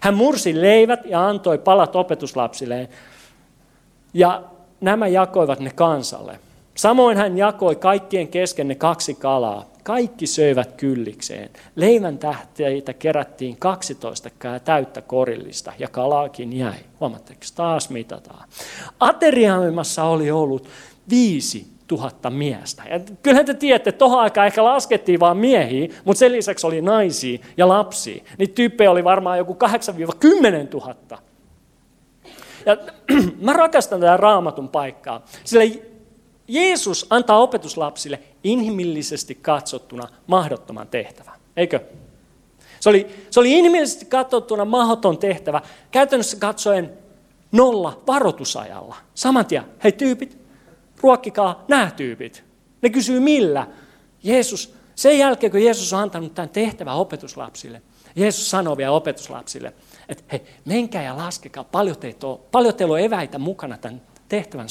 Hän 0.01 0.13
mursi 0.13 0.61
leivät 0.61 0.99
ja 1.05 1.27
antoi 1.27 1.57
palat 1.57 1.95
opetuslapsilleen. 1.95 2.87
Ja 4.13 4.43
nämä 4.81 5.07
jakoivat 5.07 5.59
ne 5.59 5.71
kansalle. 5.75 6.39
Samoin 6.79 7.17
hän 7.17 7.37
jakoi 7.37 7.75
kaikkien 7.75 8.27
kesken 8.27 8.67
ne 8.67 8.75
kaksi 8.75 9.13
kalaa. 9.13 9.65
Kaikki 9.83 10.27
söivät 10.27 10.71
kyllikseen. 10.71 11.49
Leivän 11.75 12.17
tähteitä 12.17 12.93
kerättiin 12.93 13.57
12 13.57 14.29
täyttä 14.65 15.01
korillista 15.01 15.73
ja 15.79 15.87
kalaakin 15.87 16.57
jäi. 16.57 16.77
Huomatteko, 16.99 17.39
taas 17.55 17.89
mitataan. 17.89 18.49
Ateriaimassa 18.99 20.03
oli 20.03 20.31
ollut 20.31 20.67
viisi 21.09 21.67
tuhatta 21.87 22.29
miestä. 22.29 22.83
Ja 22.89 22.99
kyllähän 23.23 23.45
te 23.45 23.53
tiedätte, 23.53 23.89
että 23.89 23.99
tuohon 23.99 24.19
aikaan 24.19 24.47
ehkä 24.47 24.63
laskettiin 24.63 25.19
vain 25.19 25.37
miehiä, 25.37 25.87
mutta 26.05 26.19
sen 26.19 26.31
lisäksi 26.31 26.67
oli 26.67 26.81
naisia 26.81 27.39
ja 27.57 27.67
lapsia. 27.67 28.23
Niitä 28.37 28.55
tyyppejä 28.55 28.91
oli 28.91 29.03
varmaan 29.03 29.37
joku 29.37 29.57
8-10 29.63 30.27
000. 30.73 30.95
Ja 32.65 32.77
mä 33.45 33.53
rakastan 33.53 33.99
tätä 33.99 34.17
raamatun 34.17 34.69
paikkaa, 34.69 35.25
sillä 35.43 35.89
Jeesus 36.49 37.05
antaa 37.09 37.37
opetuslapsille 37.37 38.19
inhimillisesti 38.43 39.35
katsottuna 39.35 40.07
mahdottoman 40.27 40.87
tehtävän. 40.87 41.39
Eikö? 41.57 41.79
Se 42.79 42.89
oli, 42.89 43.07
se 43.29 43.39
oli 43.39 43.51
inhimillisesti 43.51 44.05
katsottuna 44.05 44.65
mahdoton 44.65 45.17
tehtävä. 45.17 45.61
Käytännössä 45.91 46.37
katsoen 46.37 46.93
nolla 47.51 48.01
varoitusajalla. 48.07 48.95
Saman 49.15 49.45
tien, 49.45 49.63
hei 49.83 49.91
tyypit, 49.91 50.37
ruokkikaa 51.01 51.65
nämä 51.67 51.91
tyypit. 51.91 52.43
Ne 52.81 52.89
kysyy 52.89 53.19
millä. 53.19 53.67
Jeesus, 54.23 54.73
sen 54.95 55.19
jälkeen 55.19 55.51
kun 55.51 55.63
Jeesus 55.63 55.93
on 55.93 55.99
antanut 55.99 56.35
tämän 56.35 56.49
tehtävän 56.49 56.95
opetuslapsille, 56.95 57.81
Jeesus 58.15 58.49
sanoo 58.49 58.77
vielä 58.77 58.91
opetuslapsille, 58.91 59.73
että 60.09 60.23
hei, 60.31 60.41
menkää 60.65 61.03
ja 61.03 61.17
laskekaa, 61.17 61.63
paljon, 61.63 61.97
teitä 61.97 62.27
on, 62.27 62.39
teillä 62.77 62.93
on 62.93 62.99
eväitä 62.99 63.39
mukana 63.39 63.77
tämän 63.77 64.01
tehtävän 64.29 64.69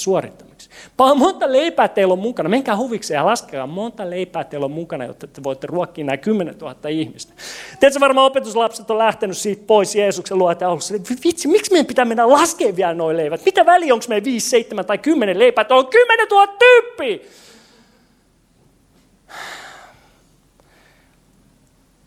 suorittamiseksi. 0.69 1.19
Monta 1.19 1.53
leipää 1.53 1.89
teillä 1.89 2.13
on 2.13 2.19
mukana. 2.19 2.49
Menkää 2.49 2.77
huvikseen 2.77 3.19
ja 3.19 3.27
laskekaa, 3.27 3.67
monta 3.67 4.11
leipää 4.11 4.45
teillä 4.45 4.65
on 4.65 4.71
mukana, 4.71 5.05
jotta 5.05 5.27
te 5.27 5.43
voitte 5.43 5.67
ruokkia 5.67 6.05
nämä 6.05 6.17
10 6.17 6.59
000 6.59 6.89
ihmistä. 6.89 7.33
Tiedätkö, 7.81 8.01
varmaan 8.01 8.27
opetuslapset 8.27 8.91
on 8.91 8.99
lähtenyt 8.99 9.37
siitä 9.37 9.63
pois 9.67 9.95
Jeesuksen 9.95 10.39
luo, 10.39 10.51
että 10.51 10.69
alussa, 10.69 10.95
vitsi, 11.25 11.49
miksi 11.49 11.73
meidän 11.73 11.87
pitää 11.87 12.05
mennä 12.05 12.31
laskemaan 12.31 12.77
vielä 12.77 12.95
noin 12.95 13.17
leivät? 13.17 13.45
Mitä 13.45 13.67
väliä, 13.67 13.95
onko 13.95 14.07
meidän 14.09 14.25
5, 14.25 14.51
7 14.51 14.85
tai 14.85 14.99
10 14.99 15.39
leipää? 15.39 15.63
Että 15.63 15.75
on 15.75 15.87
10 15.87 16.29
000 16.31 16.47
tyyppiä! 16.47 17.19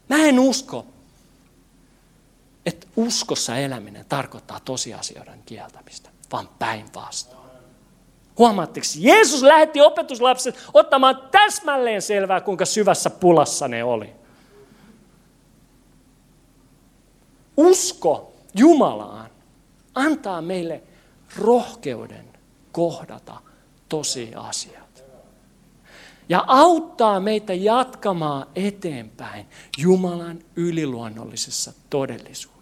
Mä 0.10 0.18
en 0.26 0.40
usko, 0.40 0.86
että 2.66 2.88
uskossa 2.96 3.58
eläminen 3.58 4.06
tarkoittaa 4.10 4.60
tosiasioiden 4.66 5.40
kieltämistä, 5.46 6.10
vaan 6.32 6.50
päinvastoin. 6.60 7.41
Huomaatteko, 8.38 8.86
Jeesus 9.00 9.44
lähetti 9.44 9.82
opetuslapset 9.82 10.56
ottamaan 10.74 11.20
täsmälleen 11.32 12.02
selvää, 12.02 12.42
kuinka 12.42 12.66
syvässä 12.66 13.10
pulassa 13.10 13.68
ne 13.68 13.84
oli. 13.84 14.10
Usko 17.58 18.34
Jumalaan 18.56 19.30
antaa 19.96 20.42
meille 20.42 20.84
rohkeuden 21.38 22.26
kohdata 22.72 23.38
tosiasiat. 23.90 25.04
Ja 26.30 26.44
auttaa 26.48 27.20
meitä 27.20 27.54
jatkamaan 27.54 28.48
eteenpäin 28.56 29.46
Jumalan 29.78 30.40
yliluonnollisessa 30.56 31.74
todellisuudessa. 31.90 32.61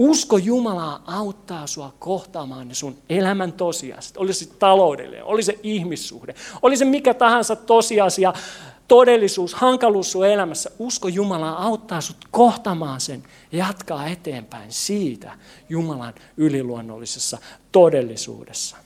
Usko 0.00 0.38
Jumalaa 0.38 1.02
auttaa 1.06 1.66
sua 1.66 1.92
kohtaamaan 1.98 2.68
ne 2.68 2.74
sun 2.74 2.96
elämän 3.08 3.52
tosiasiat. 3.52 4.16
Oli 4.16 4.32
se 4.32 4.48
taloudellinen, 4.48 5.24
oli 5.24 5.42
se 5.42 5.58
ihmissuhde, 5.62 6.34
oli 6.62 6.76
se 6.76 6.84
mikä 6.84 7.14
tahansa 7.14 7.56
tosiasia, 7.56 8.32
todellisuus, 8.88 9.54
hankaluus 9.54 10.12
sun 10.12 10.26
elämässä. 10.26 10.70
Usko 10.78 11.08
Jumalaa 11.08 11.64
auttaa 11.64 12.00
sut 12.00 12.16
kohtaamaan 12.30 13.00
sen 13.00 13.22
ja 13.52 13.58
jatkaa 13.58 14.06
eteenpäin 14.06 14.72
siitä 14.72 15.32
Jumalan 15.68 16.14
yliluonnollisessa 16.36 17.38
todellisuudessa. 17.72 18.76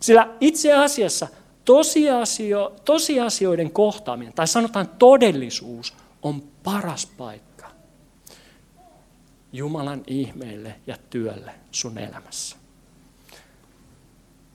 Sillä 0.00 0.28
itse 0.40 0.72
asiassa 0.72 1.28
tosiasio, 1.64 2.72
tosiasioiden 2.84 3.70
kohtaaminen, 3.70 4.32
tai 4.32 4.48
sanotaan 4.48 4.88
todellisuus, 4.98 5.94
on 6.22 6.42
paras 6.64 7.06
paikka 7.06 7.55
Jumalan 9.56 10.02
ihmeille 10.06 10.74
ja 10.86 10.96
työlle 11.10 11.52
sun 11.70 11.98
elämässä. 11.98 12.56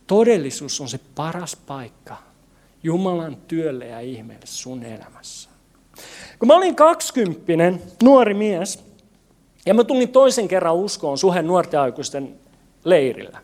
Todellisuus 0.08 0.82
on 0.82 0.90
se 0.90 1.00
paras 1.16 1.56
paikka 1.56 2.18
Jumalan 2.84 3.38
työlle 3.48 3.88
ja 3.88 4.00
ihmeelle 4.00 4.46
sun 4.46 4.84
elämässä. 4.84 5.50
Kun 6.40 6.48
mä 6.48 6.56
olin 6.56 6.76
kaksikymppinen 6.76 7.82
nuori 8.04 8.34
mies, 8.34 8.84
ja 9.66 9.74
mä 9.74 9.84
tulin 9.84 10.10
toisen 10.10 10.48
kerran 10.48 10.76
uskoon 10.76 11.18
suhen 11.18 11.48
nuorten 11.48 11.80
aikuisten 11.80 12.36
leirillä. 12.84 13.42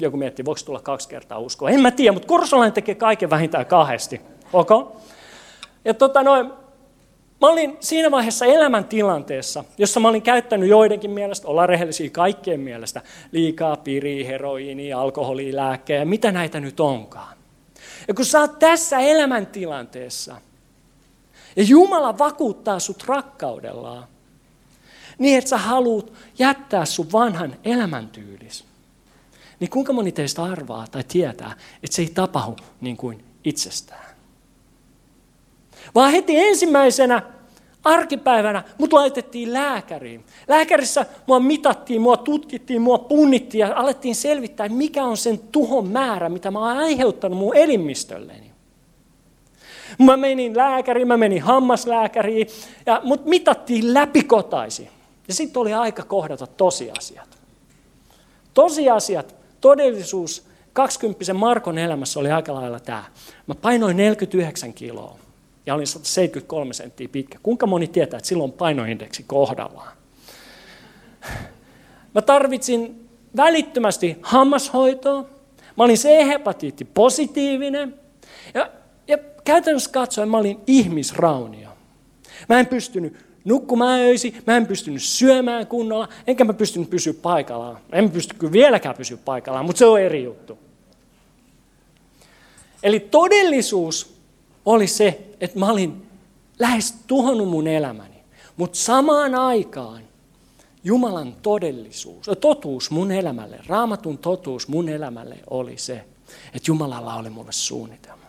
Joku 0.00 0.16
miettii, 0.16 0.44
voiko 0.44 0.60
tulla 0.64 0.80
kaksi 0.80 1.08
kertaa 1.08 1.38
uskoa. 1.38 1.70
En 1.70 1.80
mä 1.80 1.90
tiedä, 1.90 2.12
mutta 2.12 2.28
kursolainen 2.28 2.72
tekee 2.72 2.94
kaiken 2.94 3.30
vähintään 3.30 3.66
kahdesti. 3.66 4.20
Okay? 4.52 4.84
Ja 5.84 5.94
tota 5.94 6.22
noin, 6.22 6.52
mä 7.40 7.48
olin 7.48 7.76
siinä 7.80 8.10
vaiheessa 8.10 8.46
elämäntilanteessa, 8.46 9.64
jossa 9.78 10.00
mä 10.00 10.08
olin 10.08 10.22
käyttänyt 10.22 10.68
joidenkin 10.68 11.10
mielestä, 11.10 11.48
olla 11.48 11.66
rehellisiä 11.66 12.10
kaikkien 12.10 12.60
mielestä, 12.60 13.02
liikaa 13.32 13.76
piriä, 13.76 14.26
heroiini, 14.26 14.92
alkoholia, 14.92 15.56
lääkkejä, 15.56 16.04
mitä 16.04 16.32
näitä 16.32 16.60
nyt 16.60 16.80
onkaan. 16.80 17.38
Ja 18.08 18.14
kun 18.14 18.24
sä 18.24 18.40
oot 18.40 18.58
tässä 18.58 18.98
elämäntilanteessa, 18.98 20.40
ja 21.56 21.62
Jumala 21.62 22.18
vakuuttaa 22.18 22.78
sut 22.78 23.04
rakkaudellaan, 23.06 24.04
niin 25.18 25.38
että 25.38 25.50
sä 25.50 25.58
haluat 25.58 26.12
jättää 26.38 26.84
sun 26.84 27.12
vanhan 27.12 27.56
elämäntyylis, 27.64 28.64
niin 29.60 29.70
kuinka 29.70 29.92
moni 29.92 30.12
teistä 30.12 30.42
arvaa 30.42 30.86
tai 30.90 31.04
tietää, 31.04 31.52
että 31.82 31.96
se 31.96 32.02
ei 32.02 32.08
tapahdu 32.08 32.62
niin 32.80 32.96
kuin 32.96 33.24
itsestään? 33.44 34.07
Vaan 35.94 36.12
heti 36.12 36.36
ensimmäisenä 36.36 37.22
arkipäivänä 37.84 38.64
mut 38.78 38.92
laitettiin 38.92 39.52
lääkäriin. 39.52 40.24
Lääkärissä 40.48 41.06
mua 41.26 41.40
mitattiin, 41.40 42.00
mua 42.00 42.16
tutkittiin, 42.16 42.82
mua 42.82 42.98
punnittiin 42.98 43.60
ja 43.60 43.72
alettiin 43.76 44.14
selvittää, 44.14 44.68
mikä 44.68 45.04
on 45.04 45.16
sen 45.16 45.38
tuhon 45.38 45.88
määrä, 45.88 46.28
mitä 46.28 46.50
mä 46.50 46.58
oon 46.58 46.76
aiheuttanut 46.76 47.38
mun 47.38 47.56
elimistölleni. 47.56 48.52
Mä 49.98 50.16
menin 50.16 50.56
lääkäriin, 50.56 51.08
mä 51.08 51.16
menin 51.16 51.42
hammaslääkäriin, 51.42 52.46
ja 52.86 53.00
mut 53.04 53.24
mitattiin 53.24 53.94
läpikotaisin. 53.94 54.88
Ja 55.28 55.34
sitten 55.34 55.60
oli 55.60 55.74
aika 55.74 56.02
kohdata 56.02 56.46
tosiasiat. 56.46 57.38
Tosiasiat, 58.54 59.34
todellisuus 59.60 60.46
20 60.72 61.34
Markon 61.34 61.78
elämässä 61.78 62.20
oli 62.20 62.30
aika 62.30 62.54
lailla 62.54 62.80
tämä. 62.80 63.04
Mä 63.46 63.54
painoin 63.54 63.96
49 63.96 64.72
kiloa 64.72 65.18
ja 65.68 65.74
olin 65.74 65.86
173 65.86 66.74
senttiä 66.74 67.08
pitkä. 67.08 67.38
Kuinka 67.42 67.66
moni 67.66 67.88
tietää, 67.88 68.18
että 68.18 68.28
silloin 68.28 68.52
painoindeksi 68.52 69.24
kohdallaan? 69.26 69.92
Mä 72.14 72.22
tarvitsin 72.22 73.08
välittömästi 73.36 74.18
hammashoitoa. 74.22 75.24
Mä 75.76 75.84
olin 75.84 75.96
C-hepatiitti 75.96 76.84
positiivinen. 76.84 77.94
Ja, 78.54 78.70
ja 79.08 79.18
käytännössä 79.44 79.90
katsoen 79.90 80.28
mä 80.28 80.36
olin 80.36 80.60
ihmisraunio. 80.66 81.68
Mä 82.48 82.60
en 82.60 82.66
pystynyt 82.66 83.16
nukkumaan 83.44 84.00
öisi, 84.00 84.34
mä 84.46 84.56
en 84.56 84.66
pystynyt 84.66 85.02
syömään 85.02 85.66
kunnolla, 85.66 86.08
enkä 86.26 86.44
mä 86.44 86.52
pystynyt 86.52 86.90
pysyä 86.90 87.14
paikallaan. 87.22 87.78
En 87.92 88.10
pysty 88.10 88.34
kyllä 88.38 88.52
vieläkään 88.52 88.94
pysyä 88.94 89.18
paikallaan, 89.24 89.64
mutta 89.64 89.78
se 89.78 89.86
on 89.86 90.00
eri 90.00 90.24
juttu. 90.24 90.58
Eli 92.82 93.00
todellisuus 93.00 94.17
oli 94.68 94.86
se, 94.86 95.26
että 95.40 95.58
mä 95.58 95.70
olin 95.70 96.06
lähes 96.58 96.94
tuhonnut 97.06 97.48
mun 97.48 97.66
elämäni. 97.66 98.18
Mutta 98.56 98.78
samaan 98.78 99.34
aikaan 99.34 100.02
Jumalan 100.84 101.36
todellisuus, 101.42 102.26
totuus 102.40 102.90
mun 102.90 103.12
elämälle, 103.12 103.60
raamatun 103.66 104.18
totuus 104.18 104.68
mun 104.68 104.88
elämälle 104.88 105.38
oli 105.50 105.78
se, 105.78 106.04
että 106.54 106.70
Jumalalla 106.70 107.14
oli 107.14 107.30
mulle 107.30 107.52
suunnitelma. 107.52 108.28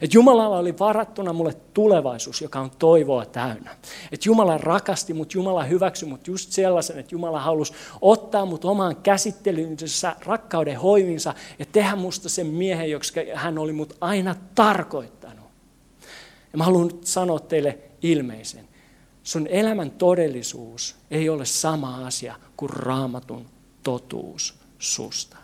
Että 0.00 0.16
Jumalalla 0.16 0.58
oli 0.58 0.78
varattuna 0.78 1.32
mulle 1.32 1.54
tulevaisuus, 1.74 2.40
joka 2.40 2.60
on 2.60 2.70
toivoa 2.78 3.26
täynnä. 3.26 3.76
Että 4.12 4.28
Jumala 4.28 4.58
rakasti 4.58 5.14
mut, 5.14 5.34
Jumala 5.34 5.64
hyväksyi 5.64 6.08
mut 6.08 6.28
just 6.28 6.52
sellaisen, 6.52 6.98
että 6.98 7.14
Jumala 7.14 7.40
halusi 7.40 7.72
ottaa 8.00 8.46
mut 8.46 8.64
omaan 8.64 8.96
käsittelynsä, 8.96 10.16
rakkauden 10.24 10.80
hoivinsa 10.80 11.34
ja 11.58 11.66
tehdä 11.72 11.96
musta 11.96 12.28
sen 12.28 12.46
miehen, 12.46 12.90
joksi 12.90 13.12
hän 13.34 13.58
oli 13.58 13.72
mut 13.72 13.96
aina 14.00 14.34
tarkoittanut. 14.54 15.15
Ja 16.52 16.58
mä 16.58 16.64
haluan 16.64 16.86
nyt 16.86 17.06
sanoa 17.06 17.38
teille 17.38 17.78
ilmeisen. 18.02 18.68
Sun 19.22 19.46
elämän 19.46 19.90
todellisuus 19.90 20.96
ei 21.10 21.28
ole 21.28 21.44
sama 21.44 22.06
asia 22.06 22.34
kuin 22.56 22.70
raamatun 22.70 23.46
totuus 23.82 24.54
susta. 24.78 25.36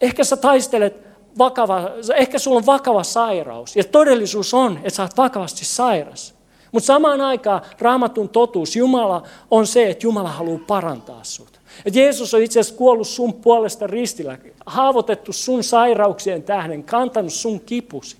Ehkä 0.00 0.24
sä 0.24 0.36
taistelet 0.36 1.06
vakava, 1.38 1.90
ehkä 2.16 2.38
sulla 2.38 2.56
on 2.56 2.66
vakava 2.66 3.02
sairaus. 3.02 3.76
Ja 3.76 3.84
todellisuus 3.84 4.54
on, 4.54 4.76
että 4.76 4.90
sä 4.90 5.02
oot 5.02 5.16
vakavasti 5.16 5.64
sairas. 5.64 6.34
Mutta 6.72 6.86
samaan 6.86 7.20
aikaan 7.20 7.62
raamatun 7.78 8.28
totuus, 8.28 8.76
Jumala 8.76 9.22
on 9.50 9.66
se, 9.66 9.90
että 9.90 10.06
Jumala 10.06 10.28
haluaa 10.28 10.60
parantaa 10.66 11.24
sut. 11.24 11.55
Et 11.84 11.94
Jeesus 11.94 12.34
on 12.34 12.42
itse 12.42 12.60
asiassa 12.60 12.78
kuollut 12.78 13.08
sun 13.08 13.34
puolesta 13.34 13.86
ristillä, 13.86 14.38
haavoitettu 14.66 15.32
sun 15.32 15.64
sairauksien 15.64 16.42
tähden, 16.42 16.84
kantanut 16.84 17.32
sun 17.32 17.60
kipusi. 17.60 18.16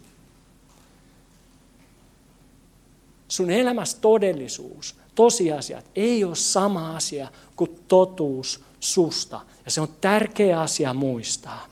Sun 3.29 3.51
elämässä 3.51 3.99
todellisuus, 4.01 4.97
tosiasiat 5.15 5.85
ei 5.97 6.25
ole 6.25 6.35
sama 6.35 6.97
asia 6.97 7.29
kuin 7.57 7.81
totuus 7.89 8.61
susta. 8.81 9.41
Ja 9.65 9.71
se 9.71 9.81
on 9.81 9.89
tärkeä 10.01 10.61
asia 10.61 10.95
muistaa. 10.95 11.67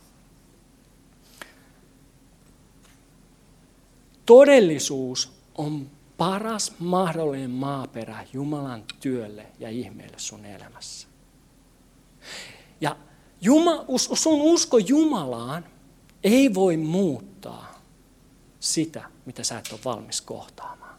Todellisuus 4.27 5.33
on 5.55 5.87
paras 6.17 6.73
mahdollinen 6.79 7.51
maaperä 7.51 8.27
Jumalan 8.33 8.85
työlle 9.01 9.47
ja 9.59 9.71
ihmeelle 9.71 10.19
sun 10.19 10.45
elämässä. 10.45 11.09
Ja 12.81 12.97
Juma, 13.41 13.85
sun 13.97 14.41
usko 14.43 14.79
Jumalaan 14.79 15.65
ei 16.25 16.55
voi 16.55 16.77
muuttaa 16.77 17.81
sitä, 18.61 19.05
mitä 19.27 19.45
sä 19.45 19.59
et 19.59 19.73
ole 19.73 19.81
valmis 19.85 20.21
kohtaamaan. 20.21 20.95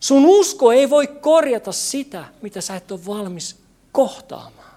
Sun 0.00 0.26
usko 0.26 0.72
ei 0.72 0.90
voi 0.90 1.06
korjata 1.06 1.72
sitä, 1.72 2.24
mitä 2.42 2.60
sä 2.60 2.76
et 2.76 2.92
ole 2.92 3.06
valmis 3.06 3.56
kohtaamaan. 3.92 4.74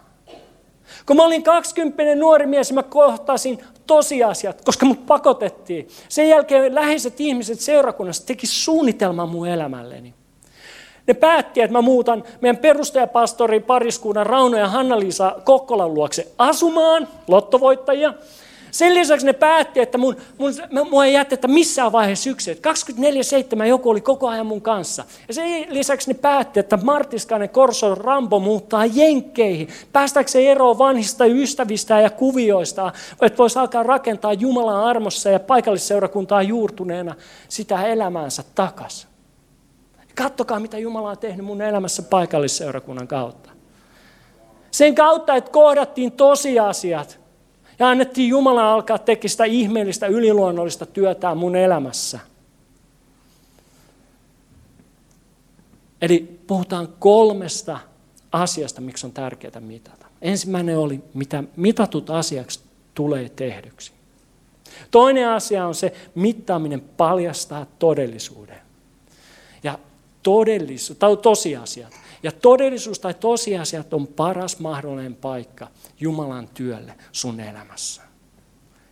Kun 1.06 1.16
mä 1.16 1.24
olin 1.24 1.44
20 1.44 2.16
nuori 2.16 2.46
mies, 2.46 2.72
mä 2.72 2.84
kohtasin 2.84 3.64
tosiasiat, 3.88 4.62
koska 4.62 4.86
mut 4.86 5.06
pakotettiin. 5.06 5.88
Sen 6.10 6.30
jälkeen 6.30 6.76
läheiset 6.76 7.22
ihmiset 7.22 7.60
seurakunnassa 7.60 8.26
teki 8.26 8.48
suunnitelman 8.48 9.30
mun 9.30 9.48
elämälleni. 9.48 10.14
Ne 11.08 11.14
päätti, 11.14 11.62
että 11.62 11.72
mä 11.72 11.82
muutan 11.82 12.24
meidän 12.42 12.58
perustajapastori 12.58 13.60
pariskunnan 13.60 14.26
Rauno 14.26 14.58
ja 14.58 14.68
Hanna-Liisa 14.68 15.36
Kokkolan 15.44 15.94
luokse 15.94 16.28
asumaan, 16.38 17.08
lottovoittajia. 17.28 18.14
Sen 18.72 18.96
lisäksi 18.96 19.26
ne 19.26 19.34
päätti, 19.34 19.80
että 19.80 19.98
mun, 19.98 20.16
mun, 20.38 20.54
mua 20.90 21.06
ei 21.06 21.14
jätetä 21.14 21.48
missään 21.48 21.92
vaiheessa 21.92 22.30
yksin. 22.30 22.58
24-7 23.62 23.66
joku 23.66 23.90
oli 23.90 24.02
koko 24.02 24.28
ajan 24.28 24.46
mun 24.46 24.62
kanssa. 24.62 25.06
Ja 25.28 25.34
sen 25.34 25.66
lisäksi 25.70 26.10
ne 26.10 26.14
päätti, 26.14 26.60
että 26.60 26.78
Martiskainen 26.78 27.50
Korso 27.50 27.96
Rambo 27.96 28.40
muuttaa 28.40 28.86
jenkkeihin. 28.86 29.68
Päästäkseen 29.94 30.46
eroon 30.46 30.78
vanhista 30.78 31.26
ystävistä 31.26 32.00
ja 32.00 32.10
kuvioista, 32.10 32.92
että 33.22 33.38
voisi 33.38 33.60
alkaa 33.60 33.84
rakentaa 33.84 34.34
Jumalan 34.34 34.84
armossa 34.84 35.30
ja 35.30 35.40
paikallisseurakuntaa 35.40 36.42
juurtuneena 36.42 37.16
sitä 37.50 37.86
elämäänsä 37.86 38.44
takas. 38.56 39.17
Kattokaa, 40.18 40.60
mitä 40.60 40.78
Jumala 40.78 41.10
on 41.10 41.18
tehnyt 41.18 41.46
mun 41.46 41.62
elämässä 41.62 42.04
paikallisseurakunnan 42.04 43.08
kautta. 43.08 43.50
Sen 44.72 44.96
kautta, 44.96 45.36
että 45.36 45.52
kohdattiin 45.52 46.12
tosiasiat, 46.12 47.20
ja 47.80 47.90
annettiin 47.90 48.30
Jumala 48.30 48.74
alkaa 48.74 48.98
tekemään 48.98 49.30
sitä 49.30 49.46
ihmeellistä, 49.46 50.08
yliluonnollista 50.08 50.86
työtään 50.86 51.38
mun 51.38 51.56
elämässä. 51.56 52.20
Eli 56.02 56.40
puhutaan 56.48 56.88
kolmesta 57.00 57.80
asiasta, 58.32 58.82
miksi 58.82 59.06
on 59.06 59.12
tärkeää 59.12 59.60
mitata. 59.60 60.06
Ensimmäinen 60.22 60.78
oli, 60.78 61.04
mitä 61.14 61.44
mitatut 61.56 62.10
asiaksi 62.10 62.60
tulee 62.94 63.30
tehdyksi. 63.30 63.92
Toinen 64.92 65.30
asia 65.30 65.68
on 65.68 65.76
se, 65.76 65.94
mittaaminen 66.16 66.82
paljastaa 66.82 67.66
todellisuuden. 67.80 68.67
Todellisuus, 70.28 71.00
tai 71.00 71.18
tosiasiat. 71.18 71.94
Ja 72.24 72.32
todellisuus 72.32 73.00
tai 73.00 73.14
tosiasiat 73.14 73.94
on 73.94 74.08
paras 74.08 74.60
mahdollinen 74.60 75.16
paikka 75.16 75.68
Jumalan 76.00 76.48
työlle 76.48 76.96
sun 77.12 77.40
elämässä. 77.40 78.02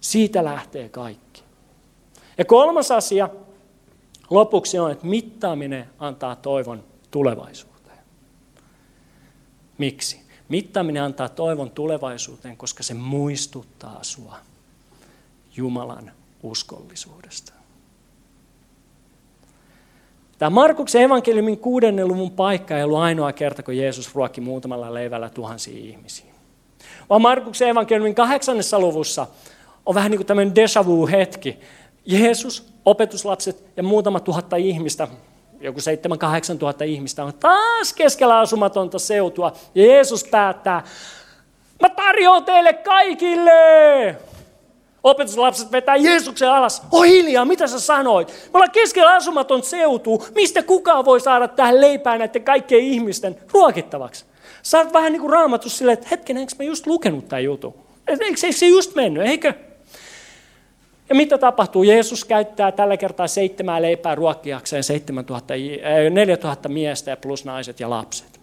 Siitä 0.02 0.44
lähtee 0.44 0.90
kaikki. 0.90 1.44
Ja 2.38 2.46
kolmas 2.46 2.92
asia 2.92 3.30
lopuksi 4.30 4.80
on, 4.80 4.92
että 4.92 5.08
mittaaminen 5.08 5.90
antaa 6.00 6.36
toivon 6.36 6.84
tulevaisuuteen. 7.12 8.00
Miksi? 9.78 10.22
Mittaaminen 10.50 11.04
antaa 11.04 11.30
toivon 11.30 11.72
tulevaisuuteen, 11.72 12.58
koska 12.58 12.84
se 12.84 12.94
muistuttaa 12.94 14.00
sua 14.02 14.38
Jumalan 15.56 16.12
uskollisuudesta. 16.44 17.65
Tämä 20.38 20.50
Markuksen 20.50 21.02
evankeliumin 21.02 21.58
kuudennen 21.58 22.08
luvun 22.08 22.32
paikka 22.32 22.78
ei 22.78 22.84
ollut 22.84 23.00
ainoa 23.00 23.34
kerta, 23.34 23.64
kun 23.64 23.78
Jeesus 23.78 24.16
ruokki 24.16 24.42
muutamalla 24.42 24.94
leivällä 24.94 25.30
tuhansia 25.30 25.78
ihmisiä. 25.78 26.26
Vaan 27.10 27.22
Markuksen 27.22 27.70
evankeliumin 27.70 28.16
kahdeksannessa 28.16 28.80
luvussa 28.80 29.28
on 29.86 29.96
vähän 29.96 30.12
niin 30.12 30.20
kuin 30.20 30.28
tämmöinen 30.28 30.54
déjà 30.54 30.86
vu-hetki. 30.86 31.60
Jeesus, 32.06 32.74
opetuslapset 32.86 33.64
ja 33.78 33.84
muutama 33.84 34.20
tuhatta 34.20 34.56
ihmistä, 34.56 35.08
joku 35.62 35.80
7-8 36.56 36.58
tuhatta 36.58 36.84
ihmistä 36.84 37.24
on 37.24 37.34
taas 37.34 37.94
keskellä 37.94 38.40
asumatonta 38.40 39.00
seutua. 39.00 39.54
Ja 39.76 39.86
Jeesus 39.86 40.24
päättää, 40.24 40.84
mä 41.82 41.90
tarjoan 41.90 42.46
teille 42.46 42.74
kaikille 42.74 44.16
Opetuslapset 45.06 45.72
vetää 45.72 45.96
Jeesuksen 45.96 46.52
alas. 46.52 46.82
O 46.92 47.02
hiljaa, 47.02 47.46
mitä 47.46 47.68
sä 47.68 47.80
sanoit? 47.80 48.28
Me 48.28 48.50
ollaan 48.54 48.72
keskellä 48.72 49.14
asumaton 49.14 49.64
seutu. 49.64 50.26
Mistä 50.36 50.64
kukaan 50.64 51.06
voi 51.06 51.20
saada 51.20 51.48
tähän 51.48 51.82
leipää 51.82 52.18
näiden 52.18 52.44
kaikkien 52.44 52.82
ihmisten 52.82 53.38
ruokittavaksi? 53.54 54.26
Sä 54.64 54.78
oot 54.78 54.94
vähän 54.94 55.12
niin 55.12 55.22
kuin 55.22 55.34
raamatus 55.34 55.78
silleen, 55.78 55.94
että 55.94 56.08
hetken, 56.12 56.38
eikö 56.38 56.52
mä 56.60 56.66
just 56.66 56.88
lukenut 56.88 57.28
tämän 57.28 57.44
jutun? 57.44 57.74
Eikö 58.08 58.52
se 58.52 58.68
just 58.68 58.96
mennyt, 58.96 59.24
eikö? 59.24 59.54
Ja 61.10 61.16
mitä 61.16 61.38
tapahtuu? 61.38 61.84
Jeesus 61.84 62.26
käyttää 62.26 62.72
tällä 62.72 62.98
kertaa 62.98 63.28
seitsemää 63.28 63.82
leipää 63.82 64.16
ruokkiakseen 64.16 64.84
4000 66.10 66.70
miestä 66.70 67.12
ja 67.12 67.18
plus 67.18 67.46
naiset 67.46 67.80
ja 67.80 67.90
lapset. 67.90 68.35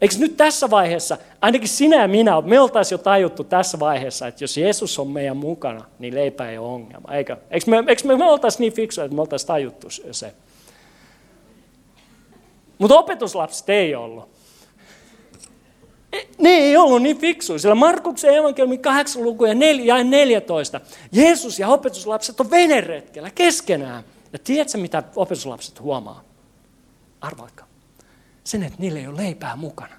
Eikö 0.00 0.14
nyt 0.18 0.36
tässä 0.36 0.70
vaiheessa, 0.70 1.18
ainakin 1.40 1.68
sinä 1.68 2.02
ja 2.02 2.08
minä, 2.08 2.40
me 2.40 2.60
oltaisiin 2.60 2.98
jo 2.98 3.02
tajuttu 3.02 3.44
tässä 3.44 3.78
vaiheessa, 3.78 4.26
että 4.26 4.44
jos 4.44 4.56
Jeesus 4.56 4.98
on 4.98 5.08
meidän 5.08 5.36
mukana, 5.36 5.84
niin 5.98 6.14
leipä 6.14 6.50
ei 6.50 6.58
ole 6.58 6.68
ongelma. 6.68 7.14
Eikö? 7.14 7.36
Eikö 7.50 7.70
me, 7.70 7.84
eikö 7.86 8.02
me, 8.04 8.16
me 8.16 8.24
oltaisiin 8.24 8.60
niin 8.60 8.72
fiksuja, 8.72 9.04
että 9.04 9.14
me 9.14 9.20
oltaisiin 9.20 9.46
tajuttu 9.46 9.88
se? 10.10 10.34
Mutta 12.78 12.98
opetuslapset 12.98 13.68
ei 13.68 13.94
ollut. 13.94 14.28
Ne 16.38 16.48
ei 16.48 16.76
ollut 16.76 17.02
niin 17.02 17.18
fiksuja, 17.18 17.58
sillä 17.58 17.74
Markuksen 17.74 18.34
evankeliumin 18.34 18.82
8 18.82 19.22
luku 19.22 19.44
ja 19.44 19.54
14. 20.04 20.80
Jeesus 21.12 21.58
ja 21.58 21.68
opetuslapset 21.68 22.40
on 22.40 22.50
veneretkellä 22.50 23.30
keskenään. 23.30 24.04
Ja 24.32 24.38
tiedätkö, 24.38 24.78
mitä 24.78 25.02
opetuslapset 25.16 25.80
huomaa? 25.80 26.24
Arvaatko? 27.20 27.67
Sen, 28.48 28.62
että 28.62 28.78
niillä 28.78 28.98
ei 28.98 29.06
ole 29.06 29.16
leipää 29.16 29.56
mukana. 29.56 29.94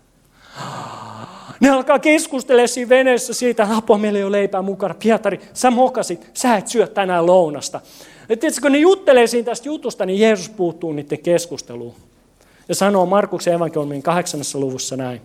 Ne 1.60 1.70
alkaa 1.70 2.00
keskustella 2.00 2.68
siinä 2.68 2.90
veneessä 2.90 3.34
siitä, 3.34 3.68
apua, 3.76 3.98
meillä 3.98 4.20
ei 4.20 4.24
ole 4.24 4.38
leipää 4.38 4.62
mukana. 4.62 4.94
Pietari, 4.94 5.40
sä 5.54 5.72
mokasit, 5.72 6.30
sä 6.34 6.58
et 6.58 6.68
syö 6.68 6.88
tänään 6.88 7.26
lounasta. 7.26 7.82
Ja 8.30 8.38
tiedätkö, 8.38 8.62
kun 8.62 8.72
ne 8.72 8.78
juttelee 8.78 9.28
siinä 9.28 9.46
tästä 9.46 9.68
jutusta, 9.68 10.06
niin 10.06 10.20
Jeesus 10.20 10.50
puuttuu 10.50 10.94
niiden 10.94 11.20
keskusteluun. 11.20 11.96
Ja 12.70 12.76
sanoo 12.76 13.06
Markuksen 13.06 13.54
evankeliumin 13.54 14.04
kahdeksannessa 14.04 14.60
luvussa 14.60 14.98
näin, 14.98 15.22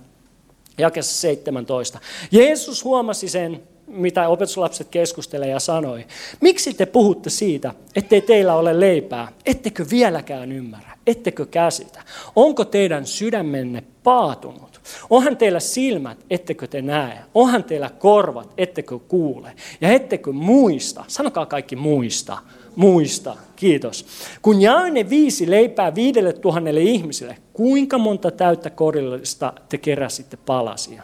jakessa 0.79 1.21
17. 1.21 1.99
Jeesus 2.31 2.85
huomasi 2.85 3.29
sen, 3.29 3.63
mitä 3.87 4.29
opetuslapset 4.29 4.89
keskustelevat 4.89 5.53
ja 5.53 5.61
sanoi. 5.61 6.07
Miksi 6.41 6.75
te 6.75 6.87
puhutte 6.87 7.31
siitä, 7.31 7.75
ettei 7.97 8.21
teillä 8.21 8.55
ole 8.55 8.81
leipää? 8.81 9.29
Ettekö 9.47 9.87
vieläkään 9.91 10.53
ymmärrä? 10.53 10.94
Ettekö 11.07 11.47
käsitä? 11.47 12.03
Onko 12.37 12.65
teidän 12.65 13.07
sydämenne 13.07 13.85
paatunut? 14.03 14.81
Onhan 15.11 15.37
teillä 15.37 15.61
silmät, 15.61 16.19
ettekö 16.31 16.67
te 16.67 16.83
näe? 16.83 17.19
Onhan 17.35 17.65
teillä 17.65 17.91
korvat, 17.91 18.53
ettekö 18.59 18.99
kuule? 18.99 19.53
Ja 19.81 19.93
ettekö 19.93 20.33
muista? 20.33 21.05
Sanokaa 21.09 21.47
kaikki 21.47 21.77
muista. 21.77 22.39
Muista. 22.77 23.37
Kiitos. 23.57 24.07
Kun 24.43 24.61
jaoin 24.61 24.95
ne 24.95 25.11
viisi 25.11 25.51
leipää 25.51 25.95
viidelle 25.95 26.33
tuhannelle 26.33 26.81
ihmiselle, 26.81 27.37
kuinka 27.53 27.99
monta 27.99 28.31
täyttä 28.31 28.71
korillista 28.71 29.53
te 29.69 29.79
keräsitte 29.79 30.37
palasia? 30.37 31.03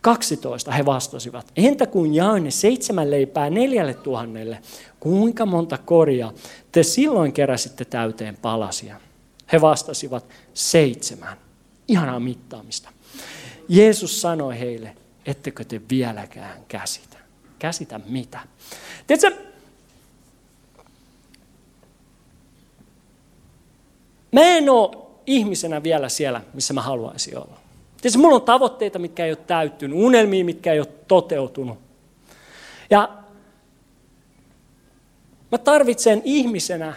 12 0.00 0.72
he 0.72 0.86
vastasivat. 0.86 1.52
Entä 1.56 1.86
kun 1.86 2.14
jaoin 2.14 2.44
ne 2.44 2.50
seitsemän 2.50 3.10
leipää 3.10 3.50
neljälle 3.50 3.94
tuhannelle, 3.94 4.62
kuinka 5.00 5.46
monta 5.46 5.78
koria 5.78 6.32
te 6.72 6.82
silloin 6.82 7.32
keräsitte 7.32 7.84
täyteen 7.84 8.36
palasia? 8.36 9.00
He 9.52 9.60
vastasivat 9.60 10.24
seitsemän. 10.54 11.36
Ihanaa 11.88 12.20
mittaamista. 12.20 12.88
Jeesus 13.68 14.20
sanoi 14.20 14.58
heille, 14.58 14.96
ettekö 15.26 15.64
te 15.64 15.80
vieläkään 15.90 16.60
käsitä. 16.68 17.16
Käsitä 17.58 18.00
mitä? 18.06 18.40
Tiedätkö, 19.06 19.42
mä 24.32 24.40
en 24.40 24.70
ole 24.70 24.96
ihmisenä 25.26 25.82
vielä 25.82 26.08
siellä, 26.08 26.40
missä 26.54 26.74
mä 26.74 26.82
haluaisin 26.82 27.38
olla. 27.38 27.59
Tietysti 28.00 28.18
mulla 28.18 28.34
on 28.34 28.42
tavoitteita, 28.42 28.98
mitkä 28.98 29.24
ei 29.24 29.30
ole 29.30 29.38
täyttynyt, 29.46 29.98
unelmia, 29.98 30.44
mitkä 30.44 30.72
ei 30.72 30.78
ole 30.78 30.88
toteutunut. 31.08 31.78
Ja 32.90 33.08
mä 35.52 35.58
tarvitsen 35.58 36.22
ihmisenä, 36.24 36.94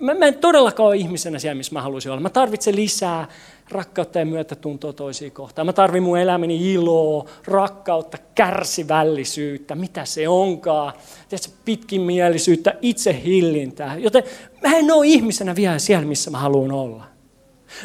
mä, 0.00 0.14
mä 0.14 0.26
en 0.26 0.34
todellakaan 0.34 0.86
ole 0.86 0.96
ihmisenä 0.96 1.38
siellä, 1.38 1.54
missä 1.54 1.72
mä 1.72 1.82
haluaisin 1.82 2.12
olla. 2.12 2.20
Mä 2.20 2.30
tarvitsen 2.30 2.76
lisää 2.76 3.28
rakkautta 3.68 4.18
ja 4.18 4.26
myötätuntoa 4.26 4.92
toisiin 4.92 5.32
kohtaan. 5.32 5.66
Mä 5.66 5.72
tarvitsen 5.72 6.02
mun 6.02 6.18
elämäni 6.18 6.72
iloa, 6.72 7.28
rakkautta, 7.44 8.18
kärsivällisyyttä, 8.34 9.74
mitä 9.74 10.04
se 10.04 10.28
onkaan. 10.28 10.92
Tiedätkö, 11.28 11.52
pitkimielisyyttä, 11.64 12.74
itsehillintää. 12.82 13.96
Joten 13.98 14.22
mä 14.62 14.76
en 14.76 14.92
ole 14.92 15.06
ihmisenä 15.06 15.56
vielä 15.56 15.78
siellä, 15.78 16.06
missä 16.06 16.30
mä 16.30 16.38
haluan 16.38 16.72
olla. 16.72 17.09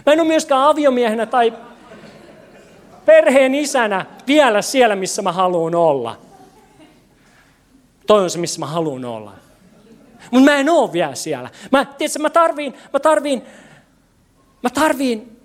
Mä 0.05 0.13
en 0.13 0.19
ole 0.19 0.27
myöskään 0.27 0.61
aviomiehenä 0.61 1.25
tai 1.25 1.53
perheen 3.05 3.55
isänä 3.55 4.05
vielä 4.27 4.61
siellä, 4.61 4.95
missä 4.95 5.21
mä 5.21 5.31
haluan 5.31 5.75
olla. 5.75 6.17
Toi 8.07 8.23
on 8.23 8.29
se, 8.29 8.39
missä 8.39 8.59
mä 8.59 8.65
haluan 8.65 9.05
olla. 9.05 9.31
Mutta 10.31 10.51
mä 10.51 10.57
en 10.57 10.69
ole 10.69 10.93
vielä 10.93 11.15
siellä. 11.15 11.49
Mä, 11.71 11.85
tiedätkö, 11.85 12.19
mä 12.19 12.29
tarviin, 12.29 12.73
mä 12.93 12.99
tarviin, 12.99 13.41
mä 14.63 14.69
tarviin 14.69 15.39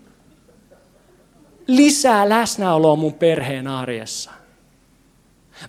lisää 1.66 2.28
läsnäoloa 2.28 2.96
mun 2.96 3.14
perheen 3.14 3.66
arjessa. 3.66 4.30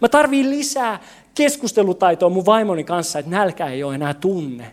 Mä 0.02 0.10
tarviin 0.10 0.50
lisää 0.50 1.00
keskustelutaitoa 1.36 2.30
mun 2.30 2.46
vaimoni 2.46 2.84
kanssa, 2.84 3.20
että 3.20 3.32
nälkä 3.32 3.68
ei 3.68 3.84
ole 3.84 3.96
enää 3.96 4.14
tunne. 4.14 4.72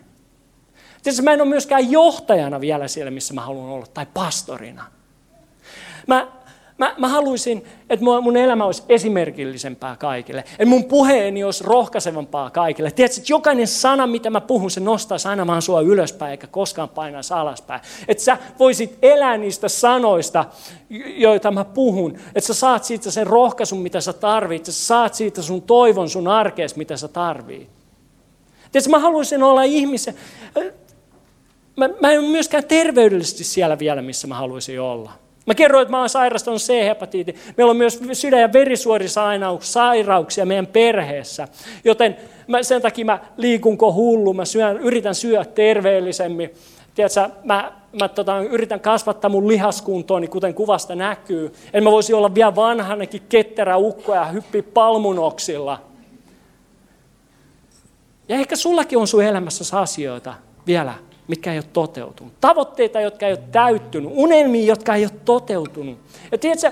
Tietysti 1.03 1.23
mä 1.23 1.33
en 1.33 1.41
ole 1.41 1.49
myöskään 1.49 1.91
johtajana 1.91 2.61
vielä 2.61 2.87
siellä, 2.87 3.11
missä 3.11 3.33
mä 3.33 3.41
haluan 3.41 3.69
olla, 3.69 3.85
tai 3.93 4.05
pastorina. 4.13 4.85
Mä, 6.07 6.27
mä, 6.77 6.95
mä 6.97 7.07
haluaisin, 7.07 7.65
että 7.89 8.05
mun 8.21 8.37
elämä 8.37 8.65
olisi 8.65 8.83
esimerkillisempää 8.89 9.95
kaikille. 9.95 10.39
Että 10.39 10.65
mun 10.65 10.83
puheeni 10.83 11.43
olisi 11.43 11.63
rohkaisevampaa 11.63 12.49
kaikille. 12.49 12.91
Tiedätkö, 12.91 13.21
että 13.21 13.33
jokainen 13.33 13.67
sana, 13.67 14.07
mitä 14.07 14.29
mä 14.29 14.41
puhun, 14.41 14.71
se 14.71 14.79
nostaisi 14.79 15.27
aina 15.27 15.47
vaan 15.47 15.61
sua 15.61 15.81
ylöspäin, 15.81 16.31
eikä 16.31 16.47
koskaan 16.47 16.89
painaisi 16.89 17.33
alaspäin. 17.33 17.81
Että 18.07 18.23
sä 18.23 18.37
voisit 18.59 18.97
elää 19.01 19.37
niistä 19.37 19.69
sanoista, 19.69 20.45
joita 21.15 21.51
mä 21.51 21.65
puhun. 21.65 22.17
Että 22.35 22.47
sä 22.47 22.53
saat 22.53 22.83
siitä 22.83 23.11
sen 23.11 23.27
rohkaisun, 23.27 23.79
mitä 23.79 24.01
sä 24.01 24.13
tarvitset. 24.13 24.75
Sä 24.75 24.85
saat 24.85 25.13
siitä 25.13 25.41
sun 25.41 25.61
toivon 25.61 26.09
sun 26.09 26.27
arkees, 26.27 26.75
mitä 26.75 26.97
sä 26.97 27.07
tarvitset. 27.07 27.79
Tiedätkö, 28.71 28.89
mä 28.89 28.99
haluaisin 28.99 29.43
olla 29.43 29.63
ihmisen, 29.63 30.15
mä, 31.79 31.89
mä 32.01 32.11
en 32.11 32.19
ole 32.19 32.27
myöskään 32.27 32.63
terveydellisesti 32.63 33.43
siellä 33.43 33.79
vielä, 33.79 34.01
missä 34.01 34.27
mä 34.27 34.35
haluaisin 34.35 34.81
olla. 34.81 35.11
Mä 35.45 35.55
kerroin, 35.55 35.81
että 35.81 35.91
mä 35.91 35.99
oon 35.99 36.09
sairastanut 36.09 36.61
C-hepatiitin. 36.61 37.35
Meillä 37.57 37.71
on 37.71 37.77
myös 37.77 37.99
sydän- 38.13 38.41
ja 38.41 38.53
verisuorisairauksia 38.53 40.45
meidän 40.45 40.67
perheessä. 40.67 41.47
Joten 41.83 42.17
mä, 42.47 42.63
sen 42.63 42.81
takia 42.81 43.05
mä 43.05 43.19
liikunko 43.37 43.93
hullu, 43.93 44.33
mä 44.33 44.45
syön, 44.45 44.77
yritän 44.77 45.15
syödä 45.15 45.45
terveellisemmin. 45.45 46.49
Tiedätkö, 46.95 47.29
mä, 47.43 47.71
mä 47.99 48.07
tota, 48.07 48.41
yritän 48.41 48.79
kasvattaa 48.79 49.29
mun 49.29 49.47
lihaskuntooni, 49.47 50.27
kuten 50.27 50.53
kuvasta 50.53 50.95
näkyy. 50.95 51.53
En 51.73 51.83
mä 51.83 51.91
voisi 51.91 52.13
olla 52.13 52.35
vielä 52.35 52.55
vanhanakin 52.55 53.21
ketterä 53.29 53.77
ukko 53.77 54.15
ja 54.15 54.25
hyppi 54.25 54.61
palmunoksilla. 54.61 55.81
Ja 58.29 58.35
ehkä 58.35 58.55
sullakin 58.55 58.97
on 58.97 59.07
sun 59.07 59.23
elämässä 59.23 59.79
asioita 59.79 60.33
vielä, 60.67 60.93
mitkä 61.29 61.51
ei 61.51 61.57
ole 61.57 61.65
toteutunut. 61.73 62.33
Tavoitteita, 62.41 63.01
jotka 63.01 63.25
ei 63.25 63.33
ole 63.33 63.43
täyttynyt. 63.51 64.11
Unelmia, 64.13 64.65
jotka 64.65 64.95
ei 64.95 65.03
ole 65.03 65.11
toteutunut. 65.25 65.99
Ja 66.31 66.37
tiedätkö, 66.37 66.71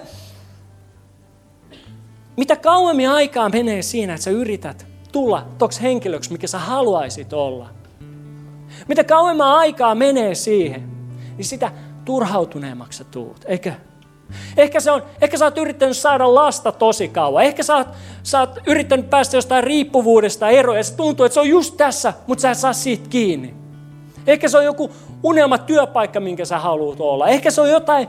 mitä 2.37 2.55
kauemmin 2.55 3.09
aikaa 3.09 3.49
menee 3.49 3.81
siinä, 3.81 4.13
että 4.13 4.23
sä 4.23 4.31
yrität 4.31 4.85
tulla 5.11 5.45
toks 5.57 5.81
henkilöksi, 5.81 6.31
mikä 6.31 6.47
sä 6.47 6.59
haluaisit 6.59 7.33
olla. 7.33 7.69
Mitä 8.87 9.03
kauemmin 9.03 9.45
aikaa 9.45 9.95
menee 9.95 10.35
siihen, 10.35 10.89
niin 11.37 11.45
sitä 11.45 11.71
turhautuneemmaksi 12.05 12.97
sä 12.97 13.03
tuut, 13.03 13.45
eikö? 13.45 13.71
Ehkä, 14.57 14.79
se 14.79 14.91
on, 14.91 15.03
ehkä 15.21 15.37
sä 15.37 15.45
oot 15.45 15.57
yrittänyt 15.57 15.97
saada 15.97 16.35
lasta 16.35 16.71
tosi 16.71 17.07
kauan. 17.07 17.43
Ehkä 17.43 17.63
sä 17.63 17.75
oot, 17.75 17.87
sä 18.23 18.39
oot 18.39 18.59
yrittänyt 18.67 19.09
päästä 19.09 19.37
jostain 19.37 19.63
riippuvuudesta 19.63 20.49
eroon 20.49 20.77
ja 20.77 20.83
se 20.83 20.95
tuntuu, 20.95 21.25
että 21.25 21.33
se 21.33 21.39
on 21.39 21.49
just 21.49 21.77
tässä, 21.77 22.13
mutta 22.27 22.41
sä 22.41 22.51
et 22.51 22.57
saa 22.57 22.73
siitä 22.73 23.09
kiinni. 23.09 23.66
Ehkä 24.27 24.49
se 24.49 24.57
on 24.57 24.65
joku 24.65 24.91
unelma 25.23 25.57
työpaikka, 25.57 26.19
minkä 26.19 26.45
sä 26.45 26.59
haluat 26.59 27.01
olla. 27.01 27.27
Ehkä 27.27 27.51
se 27.51 27.61
on 27.61 27.69
jotain, 27.69 28.07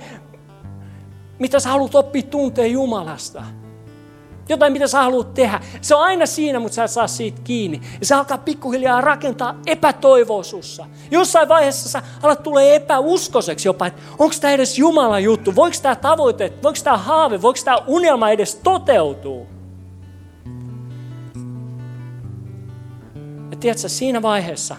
mitä 1.38 1.60
sä 1.60 1.68
haluat 1.68 1.94
oppia 1.94 2.22
tuntea 2.22 2.66
Jumalasta. 2.66 3.42
Jotain, 4.48 4.72
mitä 4.72 4.86
sä 4.86 5.02
haluat 5.02 5.34
tehdä. 5.34 5.60
Se 5.80 5.94
on 5.94 6.02
aina 6.02 6.26
siinä, 6.26 6.60
mutta 6.60 6.74
sä 6.74 6.84
et 6.84 6.90
saa 6.90 7.06
siitä 7.06 7.40
kiinni. 7.44 7.80
Ja 8.00 8.06
se 8.06 8.14
alkaa 8.14 8.38
pikkuhiljaa 8.38 9.00
rakentaa 9.00 9.54
epätoivoa 9.66 10.42
sussa. 10.42 10.86
Jossain 11.10 11.48
vaiheessa 11.48 11.88
sä 11.88 12.02
alat 12.22 12.42
tulee 12.42 12.74
epäuskoiseksi 12.74 13.68
jopa, 13.68 13.86
että 13.86 14.02
onko 14.18 14.34
tämä 14.40 14.52
edes 14.52 14.78
Jumalan 14.78 15.22
juttu? 15.24 15.56
Voiko 15.56 15.76
tämä 15.82 15.96
tavoite, 15.96 16.52
voiko 16.62 16.78
tämä 16.84 16.96
haave, 16.96 17.42
voiko 17.42 17.58
tämä 17.64 17.78
unelma 17.86 18.30
edes 18.30 18.54
toteutua? 18.54 19.46
Ja 23.50 23.56
tiedätkö, 23.60 23.88
siinä 23.88 24.22
vaiheessa, 24.22 24.76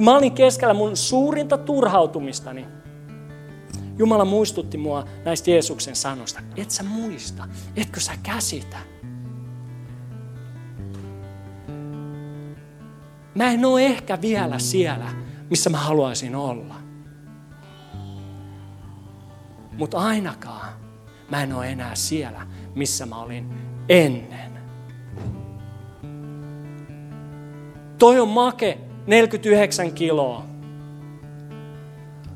kun 0.00 0.04
mä 0.04 0.16
olin 0.16 0.32
keskellä 0.32 0.74
mun 0.74 0.96
suurinta 0.96 1.58
turhautumistani, 1.58 2.66
Jumala 3.98 4.24
muistutti 4.24 4.78
mua 4.78 5.04
näistä 5.24 5.50
Jeesuksen 5.50 5.96
sanoista. 5.96 6.40
Et 6.56 6.70
sä 6.70 6.82
muista, 6.82 7.48
etkö 7.76 8.00
sä 8.00 8.12
käsitä? 8.22 8.76
Mä 13.34 13.50
en 13.50 13.64
ole 13.64 13.86
ehkä 13.86 14.20
vielä 14.20 14.58
siellä, 14.58 15.06
missä 15.50 15.70
mä 15.70 15.78
haluaisin 15.78 16.36
olla. 16.36 16.74
Mutta 19.78 19.98
ainakaan 19.98 20.72
mä 21.30 21.42
en 21.42 21.52
ole 21.52 21.70
enää 21.70 21.94
siellä, 21.94 22.46
missä 22.74 23.06
mä 23.06 23.22
olin 23.22 23.54
ennen. 23.88 24.60
Toi 27.98 28.20
on 28.20 28.28
make 28.28 28.89
49 29.06 29.92
kiloa. 29.92 30.44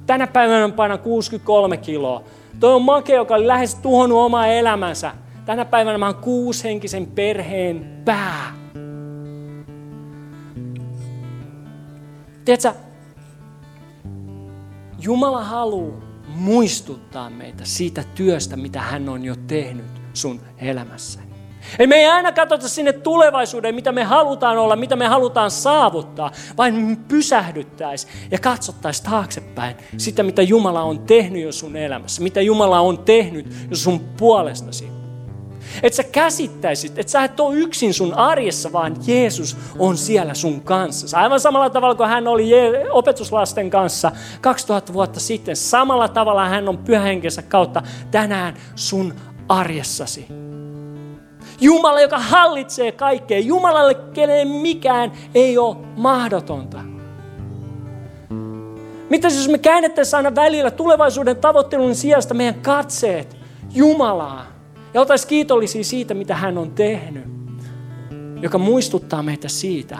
Tänä 0.07 0.27
päivänä 0.27 0.69
painaa 0.69 0.99
63 0.99 1.77
kiloa. 1.77 2.23
Toi 2.61 2.75
on 2.75 2.83
make, 2.83 3.15
joka 3.15 3.35
oli 3.35 3.47
lähes 3.47 3.75
tuhonnut 3.75 4.19
omaa 4.19 4.47
elämänsä. 4.47 5.13
Tänä 5.47 5.65
päivänä 5.65 5.99
mä 5.99 6.07
oon 6.07 6.15
kuushenkisen 6.15 7.07
perheen 7.07 8.03
pää. 8.05 8.55
Tiedätkö, 12.45 12.73
Jumala 15.01 15.45
haluaa 15.45 16.01
muistuttaa 16.27 17.31
meitä 17.31 17.65
siitä 17.65 18.05
työstä, 18.15 18.57
mitä 18.57 18.81
hän 18.81 19.09
on 19.09 19.25
jo 19.25 19.35
tehnyt 19.47 19.87
sun 20.13 20.41
elämässä. 20.59 21.24
Ei 21.79 21.87
me 21.87 21.97
ei 21.97 22.07
aina 22.07 22.33
katsota 22.33 22.69
sinne 22.69 22.93
tulevaisuuteen, 22.93 23.75
mitä 23.75 23.93
me 23.93 24.05
halutaan 24.05 24.59
olla, 24.59 24.77
mitä 24.77 24.97
me 24.97 25.07
halutaan 25.07 25.51
saavuttaa, 25.51 26.31
vaan 26.59 26.97
pysähdyttäisi 27.09 28.07
ja 28.31 28.39
katsottaisi 28.39 29.03
taaksepäin 29.03 29.77
sitä, 29.97 30.23
mitä 30.23 30.43
Jumala 30.43 30.83
on 30.83 30.99
tehnyt 30.99 31.43
jo 31.43 31.53
sun 31.53 31.77
elämässä, 31.77 32.23
mitä 32.23 32.41
Jumala 32.41 32.81
on 32.81 32.99
tehnyt 32.99 33.47
jo 33.71 33.77
sun 33.77 34.01
puolestasi. 34.01 34.95
Että 35.83 35.97
sä 35.97 36.03
käsittäisit, 36.03 36.99
että 36.99 37.13
sä 37.13 37.25
et 37.25 37.41
ole 37.41 37.57
yksin 37.57 37.95
sun 37.95 38.15
arjessa, 38.15 38.73
vaan 38.73 38.97
Jeesus 39.07 39.57
on 39.79 39.97
siellä 39.97 40.35
sun 40.35 40.61
kanssa. 40.61 41.19
Aivan 41.19 41.41
samalla 41.41 41.71
tavalla 41.71 41.95
kuin 41.95 42.09
hän 42.09 42.29
oli 42.29 42.51
opetuslasten 42.91 43.71
kanssa 43.71 44.13
2000 44.41 44.93
vuotta 44.93 45.21
sitten. 45.21 45.57
Samalla 45.57 46.09
tavalla 46.09 46.49
hän 46.49 46.69
on 46.69 46.79
pyhähenkensä 46.79 47.43
kautta 47.43 47.83
tänään 48.11 48.55
sun 48.77 49.15
arjessasi. 49.49 50.27
Jumala, 51.65 52.01
joka 52.01 52.19
hallitsee 52.19 52.93
kaikkea. 52.93 53.39
Jumalalle, 53.39 53.95
keneen 53.95 54.49
mikään 54.49 55.13
ei 55.35 55.59
ole 55.59 55.77
mahdotonta. 55.97 56.81
Mitä 59.11 59.29
jos 59.29 59.49
me 59.49 59.59
käännettäisiin 59.59 60.17
aina 60.17 60.35
välillä 60.35 60.71
tulevaisuuden 60.71 61.37
tavoittelun 61.37 61.95
sijasta 61.95 62.35
meidän 62.35 62.55
katseet 62.55 63.37
Jumalaa 63.75 64.47
ja 64.95 65.01
oltaisiin 65.01 65.29
kiitollisia 65.29 65.85
siitä, 65.85 66.15
mitä 66.15 66.37
hän 66.37 66.59
on 66.59 66.71
tehnyt, 66.71 67.25
joka 68.41 68.59
muistuttaa 68.59 69.23
meitä 69.23 69.49
siitä, 69.49 69.99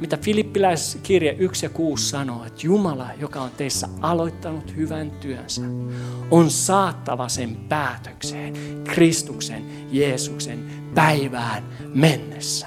mitä 0.00 0.16
Filippiläiskirje 0.16 1.36
1 1.38 1.66
ja 1.66 1.70
6 1.70 2.08
sanoo, 2.08 2.44
että 2.44 2.66
Jumala, 2.66 3.06
joka 3.20 3.40
on 3.40 3.50
teissä 3.56 3.88
aloittanut 4.00 4.76
hyvän 4.76 5.10
työnsä, 5.10 5.62
on 6.30 6.50
saattava 6.50 7.28
sen 7.28 7.56
päätökseen 7.68 8.54
Kristuksen, 8.84 9.64
Jeesuksen 9.92 10.64
päivään 10.94 11.62
mennessä. 11.94 12.66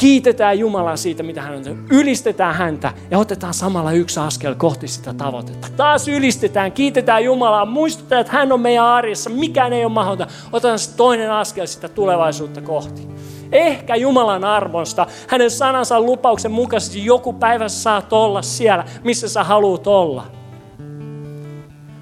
Kiitetään 0.00 0.58
Jumalaa 0.58 0.96
siitä, 0.96 1.22
mitä 1.22 1.42
hän 1.42 1.56
on 1.56 1.62
tehnyt. 1.62 1.86
Ylistetään 1.90 2.54
häntä 2.54 2.92
ja 3.10 3.18
otetaan 3.18 3.54
samalla 3.54 3.92
yksi 3.92 4.20
askel 4.20 4.54
kohti 4.54 4.88
sitä 4.88 5.14
tavoitetta. 5.14 5.68
Taas 5.76 6.08
ylistetään, 6.08 6.72
kiitetään 6.72 7.24
Jumalaa, 7.24 7.66
muistutetaan, 7.66 8.20
että 8.20 8.32
hän 8.32 8.52
on 8.52 8.60
meidän 8.60 8.84
arjessa. 8.84 9.30
Mikään 9.30 9.72
ei 9.72 9.84
ole 9.84 9.92
mahdotonta. 9.92 10.34
Otetaan 10.52 10.78
toinen 10.96 11.32
askel 11.32 11.66
sitä 11.66 11.88
tulevaisuutta 11.88 12.60
kohti. 12.60 13.08
Ehkä 13.52 13.96
Jumalan 13.96 14.44
armosta, 14.44 15.06
hänen 15.28 15.50
sanansa 15.50 16.00
lupauksen 16.00 16.52
mukaisesti 16.52 17.04
joku 17.04 17.32
päivä 17.32 17.68
saat 17.68 18.12
olla 18.12 18.42
siellä, 18.42 18.84
missä 19.04 19.28
sä 19.28 19.44
haluat 19.44 19.86
olla. 19.86 20.26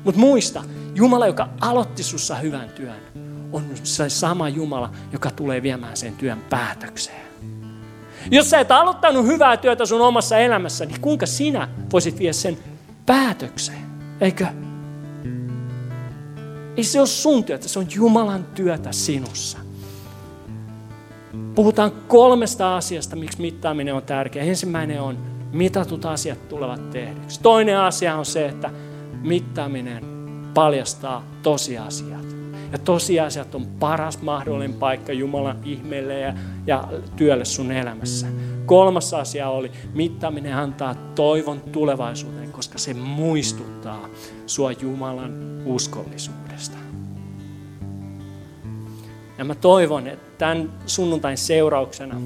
Mutta 0.04 0.20
muista, 0.20 0.64
Jumala, 0.94 1.26
joka 1.26 1.48
aloitti 1.60 2.02
sussa 2.02 2.34
hyvän 2.34 2.68
työn, 2.68 2.96
on 3.52 3.64
se 3.82 4.08
sama 4.08 4.48
Jumala, 4.48 4.90
joka 5.12 5.30
tulee 5.30 5.62
viemään 5.62 5.96
sen 5.96 6.16
työn 6.16 6.38
päätökseen. 6.50 7.26
Jos 8.30 8.50
sä 8.50 8.60
et 8.60 8.70
aloittanut 8.70 9.26
hyvää 9.26 9.56
työtä 9.56 9.86
sun 9.86 10.00
omassa 10.00 10.38
elämässä, 10.38 10.84
niin 10.86 11.00
kuinka 11.00 11.26
sinä 11.26 11.68
voisit 11.92 12.18
viedä 12.18 12.32
sen 12.32 12.58
päätökseen? 13.06 13.86
Eikö? 14.20 14.46
Ei 16.76 16.84
se 16.84 16.98
ole 16.98 17.06
sun 17.06 17.44
työtä, 17.44 17.68
se 17.68 17.78
on 17.78 17.86
Jumalan 17.94 18.44
työtä 18.44 18.92
sinussa. 18.92 19.65
Puhutaan 21.54 21.92
kolmesta 22.08 22.76
asiasta, 22.76 23.16
miksi 23.16 23.40
mittaaminen 23.40 23.94
on 23.94 24.02
tärkeä. 24.02 24.42
Ensimmäinen 24.42 25.00
on, 25.00 25.18
mitatut 25.52 26.04
asiat 26.04 26.48
tulevat 26.48 26.90
tehdyksi. 26.90 27.42
Toinen 27.42 27.78
asia 27.78 28.16
on 28.16 28.26
se, 28.26 28.46
että 28.46 28.70
mittaaminen 29.22 30.04
paljastaa 30.54 31.24
tosiasiat. 31.42 32.26
Ja 32.72 32.78
tosiasiat 32.78 33.54
on 33.54 33.66
paras 33.66 34.22
mahdollinen 34.22 34.74
paikka 34.74 35.12
Jumalan 35.12 35.58
ihmeelle 35.64 36.20
ja, 36.20 36.34
ja 36.66 36.88
työlle 37.16 37.44
sun 37.44 37.72
elämässä. 37.72 38.26
Kolmas 38.66 39.14
asia 39.14 39.48
oli, 39.48 39.72
mittaaminen 39.94 40.54
antaa 40.54 40.94
toivon 40.94 41.60
tulevaisuuteen, 41.60 42.52
koska 42.52 42.78
se 42.78 42.94
muistuttaa 42.94 44.08
sua 44.46 44.72
Jumalan 44.72 45.62
uskollisuudesta. 45.64 46.85
Ja 49.38 49.44
mä 49.44 49.54
toivon, 49.54 50.06
että 50.06 50.38
tämän 50.38 50.72
sunnuntain 50.86 51.36
seurauksena 51.36 52.20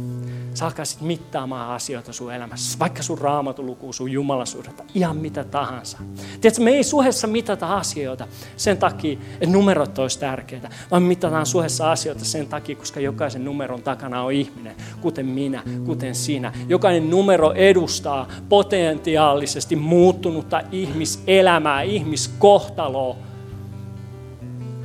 sä 0.55 0.67
alkaisit 0.67 1.01
mittaamaan 1.01 1.71
asioita 1.75 2.13
sun 2.13 2.35
elämässä, 2.35 2.79
vaikka 2.79 3.03
sun 3.03 3.19
raamatuluku, 3.19 3.93
sun 3.93 4.13
jumalasuhdetta, 4.13 4.85
ihan 4.95 5.17
mitä 5.17 5.45
tahansa. 5.45 5.99
Tiedätkö, 6.41 6.63
me 6.63 6.71
ei 6.71 6.85
suhessa 6.85 7.27
mitata 7.27 7.77
asioita 7.77 8.27
sen 8.57 8.79
takia, 8.79 9.19
että 9.41 9.47
numerot 9.47 9.99
olisi 9.99 10.19
tärkeitä, 10.19 10.71
vaan 10.91 11.03
mitataan 11.03 11.47
suhessa 11.47 11.93
asioita 11.93 12.25
sen 12.25 12.47
takia, 12.47 12.77
koska 12.77 13.01
jokaisen 13.01 13.45
numeron 13.45 13.83
takana 13.83 14.23
on 14.23 14.33
ihminen, 14.33 14.77
kuten 15.01 15.27
minä, 15.27 15.63
kuten 15.87 16.15
sinä. 16.15 16.53
Jokainen 16.69 17.11
numero 17.11 17.53
edustaa 17.53 18.29
potentiaalisesti 18.49 19.77
muuttunutta 19.77 20.61
ihmiselämää, 20.73 21.83
ihmiskohtaloa. 21.83 23.30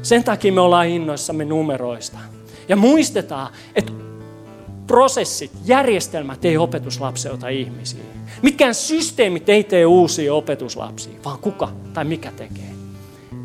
Sen 0.06 0.24
takia 0.24 0.54
me 0.54 0.62
ollaan 0.62 0.88
innoissamme 0.88 1.46
numeroista. 1.46 2.18
Ja 2.70 2.76
muistetaan, 2.76 3.54
että 3.76 3.92
prosessit, 4.88 5.52
järjestelmät 5.66 6.46
ei 6.46 6.58
opetuslapseuta 6.58 7.48
ihmisiä. 7.50 8.04
Mitkään 8.42 8.76
systeemit 8.76 9.50
ei 9.50 9.64
tee 9.64 9.86
uusia 9.86 10.34
opetuslapsia, 10.34 11.14
vaan 11.26 11.40
kuka 11.40 11.72
tai 11.94 12.06
mikä 12.06 12.32
tekee. 12.32 12.75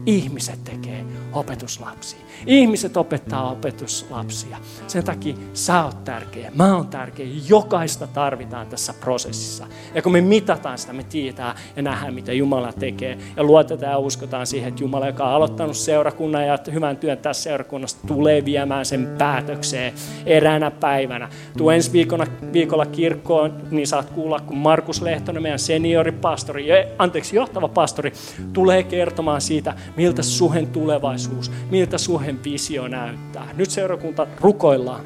Ihmiset 0.06 0.64
tekee 0.64 1.04
opetuslapsia. 1.32 2.20
Ihmiset 2.46 2.96
opettaa 2.96 3.50
opetuslapsia. 3.50 4.56
Sen 4.86 5.04
takia 5.04 5.34
sä 5.54 5.84
oot 5.84 6.04
tärkeä, 6.04 6.52
mä 6.54 6.76
oon 6.76 6.86
tärkeä. 6.86 7.26
Jokaista 7.48 8.06
tarvitaan 8.06 8.66
tässä 8.66 8.94
prosessissa. 9.00 9.66
Ja 9.94 10.02
kun 10.02 10.12
me 10.12 10.20
mitataan 10.20 10.78
sitä, 10.78 10.92
me 10.92 11.02
tiedetään 11.04 11.56
ja 11.76 11.82
nähdään, 11.82 12.14
mitä 12.14 12.32
Jumala 12.32 12.72
tekee. 12.72 13.18
Ja 13.36 13.42
luotetaan 13.42 13.92
ja 13.92 13.98
uskotaan 13.98 14.46
siihen, 14.46 14.68
että 14.68 14.82
Jumala, 14.82 15.06
joka 15.06 15.28
on 15.28 15.34
aloittanut 15.34 15.76
seurakunnan 15.76 16.46
ja 16.46 16.58
hyvän 16.72 16.96
työn 16.96 17.18
tässä 17.18 17.42
seurakunnassa, 17.42 17.98
tulee 18.06 18.44
viemään 18.44 18.86
sen 18.86 19.14
päätökseen 19.18 19.92
eräänä 20.26 20.70
päivänä. 20.70 21.28
Tuu 21.56 21.70
ensi 21.70 21.92
viikolla, 21.92 22.26
viikolla 22.52 22.86
kirkkoon, 22.86 23.62
niin 23.70 23.86
saat 23.86 24.10
kuulla, 24.10 24.40
kun 24.40 24.58
Markus 24.58 25.02
Lehtonen, 25.02 25.42
meidän 25.42 25.58
senioripastori, 25.58 26.68
anteeksi, 26.98 27.36
johtava 27.36 27.68
pastori, 27.68 28.12
tulee 28.52 28.82
kertomaan 28.82 29.40
siitä, 29.40 29.74
miltä 29.96 30.22
suhen 30.22 30.66
tulevaisuus, 30.66 31.50
miltä 31.70 31.98
suhen 31.98 32.44
visio 32.44 32.88
näyttää. 32.88 33.48
Nyt 33.56 33.70
seurakunta 33.70 34.26
rukoillaan. 34.40 35.04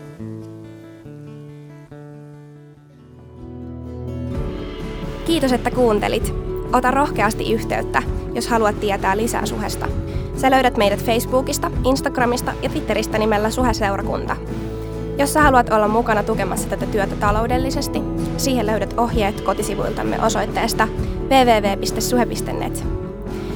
Kiitos, 5.27 5.53
että 5.53 5.71
kuuntelit. 5.71 6.35
Ota 6.73 6.91
rohkeasti 6.91 7.53
yhteyttä, 7.53 8.03
jos 8.35 8.49
haluat 8.49 8.81
tietää 8.81 9.17
lisää 9.17 9.47
suhesta. 9.47 9.89
Sä 10.37 10.51
löydät 10.51 10.77
meidät 10.77 11.05
Facebookista, 11.05 11.71
Instagramista 11.85 12.53
ja 12.63 12.69
Twitteristä 12.69 13.19
nimellä 13.19 13.51
Suhe-seurakunta. 13.51 14.37
Jos 15.19 15.33
sä 15.33 15.43
haluat 15.43 15.71
olla 15.71 15.89
mukana 15.89 16.23
tukemassa 16.23 16.69
tätä 16.69 16.87
työtä 16.87 17.17
taloudellisesti, 17.17 18.03
siihen 18.37 18.67
löydät 18.67 18.95
ohjeet 18.97 19.41
kotisivuiltamme 19.41 20.23
osoitteesta 20.23 20.89
www.suhe.net. 21.29 23.04